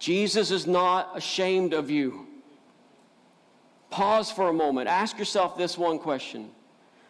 Jesus 0.00 0.50
is 0.50 0.66
not 0.66 1.16
ashamed 1.16 1.72
of 1.72 1.88
you. 1.88 2.27
Pause 3.90 4.32
for 4.32 4.48
a 4.48 4.52
moment. 4.52 4.88
Ask 4.88 5.18
yourself 5.18 5.56
this 5.56 5.78
one 5.78 5.98
question 5.98 6.50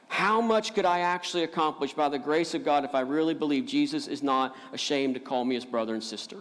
How 0.08 0.40
much 0.40 0.74
could 0.74 0.84
I 0.84 1.00
actually 1.00 1.44
accomplish 1.44 1.92
by 1.92 2.08
the 2.08 2.18
grace 2.18 2.54
of 2.54 2.64
God 2.64 2.84
if 2.84 2.94
I 2.94 3.00
really 3.00 3.34
believe 3.34 3.66
Jesus 3.66 4.06
is 4.06 4.22
not 4.22 4.56
ashamed 4.72 5.14
to 5.14 5.20
call 5.20 5.44
me 5.44 5.54
his 5.54 5.64
brother 5.64 5.94
and 5.94 6.02
sister? 6.02 6.38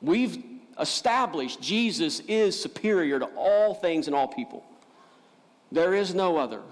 We've 0.00 0.42
established 0.78 1.60
Jesus 1.60 2.20
is 2.20 2.60
superior 2.60 3.18
to 3.18 3.26
all 3.36 3.74
things 3.74 4.06
and 4.06 4.14
all 4.14 4.28
people. 4.28 4.64
There 5.72 5.94
is 5.94 6.14
no 6.14 6.36
other. 6.36 6.62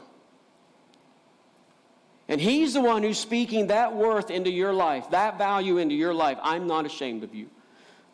And 2.29 2.41
he's 2.41 2.75
the 2.75 2.81
one 2.81 3.03
who's 3.03 3.19
speaking 3.19 3.69
that 3.69 3.95
worth 3.95 4.31
into 4.31 4.51
your 4.51 4.73
life, 4.73 5.11
that 5.11 5.39
value 5.39 5.79
into 5.79 5.95
your 5.95 6.15
life. 6.15 6.39
I'm 6.43 6.67
not 6.67 6.87
ashamed 6.87 7.23
of 7.23 7.35
you. 7.35 7.49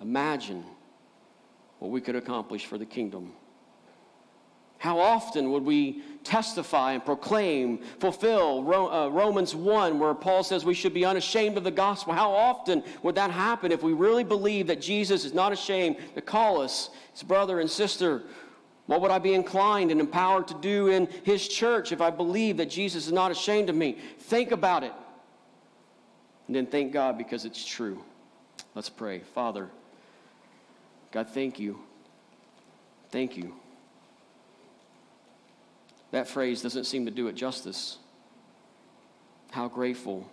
Imagine 0.00 0.64
what 1.78 1.90
we 1.90 2.00
could 2.00 2.16
accomplish 2.16 2.66
for 2.66 2.76
the 2.76 2.84
kingdom. 2.84 3.32
How 4.82 4.98
often 4.98 5.52
would 5.52 5.62
we 5.62 6.02
testify 6.24 6.94
and 6.94 7.04
proclaim, 7.04 7.78
fulfill 8.00 8.68
uh, 8.68 9.06
Romans 9.10 9.54
1, 9.54 9.96
where 10.00 10.12
Paul 10.12 10.42
says 10.42 10.64
we 10.64 10.74
should 10.74 10.92
be 10.92 11.04
unashamed 11.04 11.56
of 11.56 11.62
the 11.62 11.70
gospel? 11.70 12.14
How 12.14 12.32
often 12.32 12.82
would 13.04 13.14
that 13.14 13.30
happen 13.30 13.70
if 13.70 13.84
we 13.84 13.92
really 13.92 14.24
believe 14.24 14.66
that 14.66 14.80
Jesus 14.80 15.24
is 15.24 15.32
not 15.32 15.52
ashamed 15.52 15.98
to 16.16 16.20
call 16.20 16.60
us 16.60 16.90
his 17.12 17.22
brother 17.22 17.60
and 17.60 17.70
sister? 17.70 18.24
What 18.86 19.00
would 19.02 19.12
I 19.12 19.20
be 19.20 19.34
inclined 19.34 19.92
and 19.92 20.00
empowered 20.00 20.48
to 20.48 20.54
do 20.54 20.88
in 20.88 21.06
his 21.22 21.46
church 21.46 21.92
if 21.92 22.00
I 22.00 22.10
believe 22.10 22.56
that 22.56 22.68
Jesus 22.68 23.06
is 23.06 23.12
not 23.12 23.30
ashamed 23.30 23.70
of 23.70 23.76
me? 23.76 23.98
Think 24.18 24.50
about 24.50 24.82
it. 24.82 24.92
And 26.48 26.56
then 26.56 26.66
thank 26.66 26.92
God 26.92 27.16
because 27.16 27.44
it's 27.44 27.64
true. 27.64 28.02
Let's 28.74 28.90
pray. 28.90 29.20
Father, 29.20 29.70
God, 31.12 31.28
thank 31.28 31.60
you. 31.60 31.78
Thank 33.12 33.36
you 33.36 33.61
That 36.12 36.28
phrase 36.28 36.62
doesn't 36.62 36.84
seem 36.84 37.06
to 37.06 37.10
do 37.10 37.26
it 37.26 37.34
justice. 37.34 37.98
How 39.50 39.66
grateful. 39.66 40.30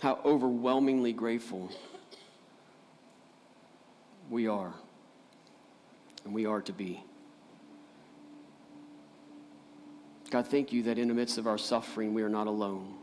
How 0.00 0.20
overwhelmingly 0.24 1.12
grateful 1.12 1.70
we 4.30 4.46
are. 4.46 4.72
And 6.24 6.34
we 6.34 6.46
are 6.46 6.60
to 6.62 6.72
be. 6.72 7.02
God, 10.30 10.46
thank 10.46 10.72
you 10.72 10.82
that 10.84 10.98
in 10.98 11.08
the 11.08 11.14
midst 11.14 11.36
of 11.38 11.46
our 11.46 11.58
suffering, 11.58 12.14
we 12.14 12.22
are 12.22 12.28
not 12.28 12.46
alone. 12.46 12.94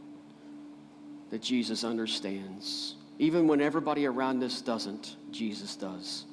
That 1.30 1.42
Jesus 1.42 1.84
understands. 1.84 2.96
Even 3.20 3.48
when 3.48 3.62
everybody 3.62 4.06
around 4.06 4.42
us 4.44 4.62
doesn't, 4.62 5.16
Jesus 5.32 5.76
does. 5.76 6.26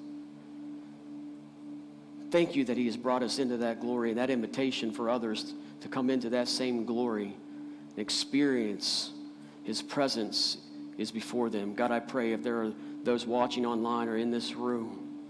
Thank 2.31 2.57
you 2.57 2.65
that 2.65 2.77
He 2.77 2.87
has 2.87 2.97
brought 2.97 3.23
us 3.23 3.39
into 3.39 3.57
that 3.59 3.81
glory, 3.81 4.13
that 4.15 4.31
invitation 4.31 4.91
for 4.91 5.09
others 5.09 5.55
to 5.81 5.89
come 5.89 6.11
into 6.11 6.31
that 6.31 6.49
same 6.49 6.85
glory 6.85 7.37
and 7.91 7.99
experience 7.99 9.13
His 9.63 9.83
presence 9.83 10.59
is 10.99 11.11
before 11.11 11.51
them. 11.51 11.75
God, 11.75 11.93
I 11.93 12.01
pray 12.01 12.33
if 12.33 12.43
there 12.43 12.63
are 12.63 12.73
those 13.05 13.27
watching 13.27 13.65
online 13.65 14.09
or 14.09 14.17
in 14.17 14.31
this 14.31 14.55
room 14.55 15.21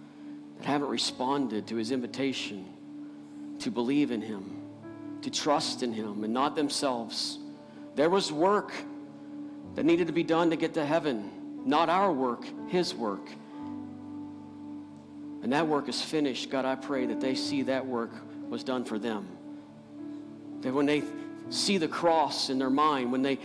that 0.58 0.66
haven't 0.66 0.88
responded 0.88 1.66
to 1.66 1.76
His 1.76 1.90
invitation 1.90 2.64
to 3.58 3.70
believe 3.70 4.10
in 4.10 4.22
Him, 4.22 4.62
to 5.22 5.30
trust 5.30 5.82
in 5.82 5.92
Him 5.92 6.24
and 6.24 6.32
not 6.32 6.56
themselves, 6.56 7.38
there 7.94 8.10
was 8.10 8.32
work 8.32 8.72
that 9.74 9.84
needed 9.84 10.06
to 10.06 10.12
be 10.12 10.22
done 10.22 10.48
to 10.50 10.56
get 10.56 10.74
to 10.74 10.84
heaven. 10.84 11.30
Not 11.66 11.90
our 11.90 12.12
work, 12.12 12.44
His 12.68 12.94
work 12.94 13.28
and 15.46 15.52
that 15.52 15.68
work 15.68 15.88
is 15.88 16.02
finished, 16.02 16.50
God, 16.50 16.64
I 16.64 16.74
pray 16.74 17.06
that 17.06 17.20
they 17.20 17.36
see 17.36 17.62
that 17.62 17.86
work 17.86 18.10
was 18.48 18.64
done 18.64 18.84
for 18.84 18.98
them. 18.98 19.28
That 20.62 20.74
when 20.74 20.86
they 20.86 21.04
see 21.50 21.78
the 21.78 21.86
cross 21.86 22.50
in 22.50 22.58
their 22.58 22.68
mind, 22.68 23.12
when 23.12 23.22
they 23.22 23.38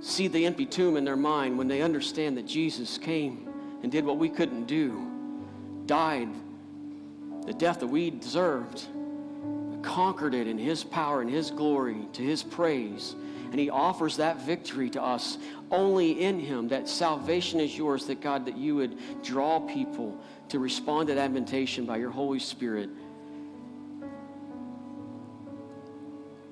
see 0.00 0.28
the 0.28 0.44
empty 0.44 0.66
tomb 0.66 0.98
in 0.98 1.04
their 1.06 1.16
mind, 1.16 1.56
when 1.56 1.66
they 1.66 1.80
understand 1.80 2.36
that 2.36 2.46
Jesus 2.46 2.98
came 2.98 3.48
and 3.82 3.90
did 3.90 4.04
what 4.04 4.18
we 4.18 4.28
couldn't 4.28 4.66
do, 4.66 5.10
died 5.86 6.28
the 7.46 7.54
death 7.54 7.80
that 7.80 7.86
we 7.86 8.10
deserved, 8.10 8.84
conquered 9.80 10.34
it 10.34 10.46
in 10.46 10.58
His 10.58 10.84
power 10.84 11.22
and 11.22 11.30
His 11.30 11.50
glory, 11.50 12.06
to 12.12 12.20
His 12.20 12.42
praise. 12.42 13.16
And 13.50 13.58
He 13.58 13.70
offers 13.70 14.18
that 14.18 14.42
victory 14.42 14.90
to 14.90 15.02
us 15.02 15.38
only 15.70 16.20
in 16.20 16.38
Him, 16.38 16.68
that 16.68 16.86
salvation 16.86 17.60
is 17.60 17.78
yours, 17.78 18.04
that 18.08 18.20
God, 18.20 18.44
that 18.44 18.58
you 18.58 18.74
would 18.76 18.98
draw 19.22 19.60
people 19.60 20.20
to 20.48 20.58
respond 20.58 21.08
to 21.08 21.14
that 21.14 21.26
invitation 21.26 21.86
by 21.86 21.96
your 21.96 22.10
Holy 22.10 22.38
Spirit. 22.38 22.88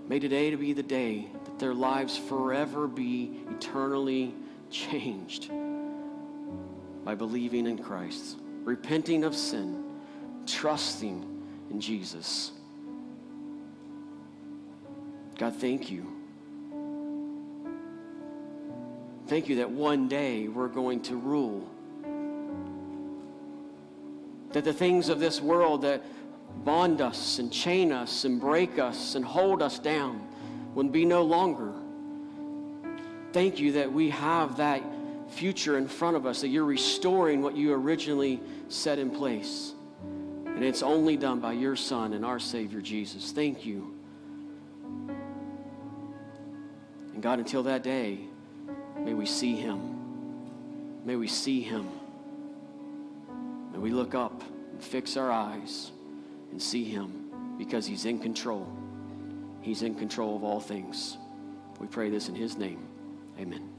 May 0.09 0.19
today 0.19 0.51
to 0.51 0.57
be 0.57 0.73
the 0.73 0.83
day 0.83 1.29
that 1.45 1.59
their 1.59 1.75
lives 1.75 2.17
forever 2.17 2.87
be 2.87 3.41
eternally 3.51 4.35
changed 4.71 5.51
by 7.05 7.15
believing 7.15 7.67
in 7.67 7.79
Christ, 7.79 8.37
repenting 8.65 9.25
of 9.25 9.35
sin, 9.35 9.85
trusting 10.47 11.25
in 11.71 11.81
Jesus. 11.81 12.53
God, 15.39 15.57
thank 15.57 15.91
you. 15.91 16.07
Thank 19.27 19.49
you 19.49 19.57
that 19.57 19.71
one 19.71 20.09
day 20.09 20.49
we're 20.49 20.69
going 20.69 21.01
to 21.03 21.17
rule 21.17 21.69
that 24.55 24.63
the 24.63 24.73
things 24.73 25.09
of 25.09 25.19
this 25.19 25.41
world 25.41 25.83
that 25.83 26.01
bond 26.65 27.01
us 27.01 27.41
and 27.41 27.53
chain 27.53 27.91
us 27.91 28.25
and 28.25 28.41
break 28.41 28.79
us 28.79 29.17
and 29.17 29.25
hold 29.25 29.61
us 29.61 29.81
down 29.81 30.25
will 30.77 30.85
be 30.85 31.05
no 31.05 31.23
longer. 31.23 31.73
Thank 33.33 33.59
you 33.59 33.73
that 33.73 33.93
we 33.93 34.11
have 34.11 34.59
that 34.59 34.81
future 35.29 35.77
in 35.77 35.89
front 35.89 36.17
of 36.17 36.25
us, 36.25 36.41
that 36.43 36.49
you're 36.49 36.65
restoring 36.65 37.43
what 37.43 37.57
you 37.57 37.73
originally 37.73 38.41
set 38.69 39.01
in 39.01 39.11
place. 39.11 39.73
And 40.47 40.63
it's 40.63 40.85
only 40.85 41.17
done 41.17 41.41
by 41.41 41.55
your 41.55 41.75
Son 41.75 42.13
and 42.13 42.25
our 42.25 42.39
Savior, 42.39 42.81
Jesus. 42.81 43.33
Thank 43.33 43.67
you. 43.67 43.93
And 47.13 47.21
God, 47.21 47.41
until 47.41 47.65
that 47.65 47.83
day, 47.83 48.21
may 49.01 49.15
we 49.15 49.27
see 49.27 49.57
him. 49.57 51.01
May 51.05 51.17
we 51.17 51.27
see 51.27 51.61
him. 51.61 51.89
And 53.75 53.83
we 53.83 53.91
look 53.91 54.15
up 54.15 54.43
and 54.73 54.83
fix 54.83 55.17
our 55.17 55.31
eyes 55.31 55.91
and 56.53 56.63
see 56.63 56.85
Him 56.85 57.57
because 57.59 57.87
He's 57.87 58.07
in 58.07 58.21
control. 58.21 58.67
He's 59.61 59.83
in 59.83 59.97
control 59.97 60.37
of 60.37 60.45
all 60.45 60.61
things. 60.61 61.19
We 61.81 61.89
pray 61.89 62.09
this 62.09 62.29
in 62.29 62.37
His 62.37 62.57
name. 62.57 62.87
Amen. 63.39 63.74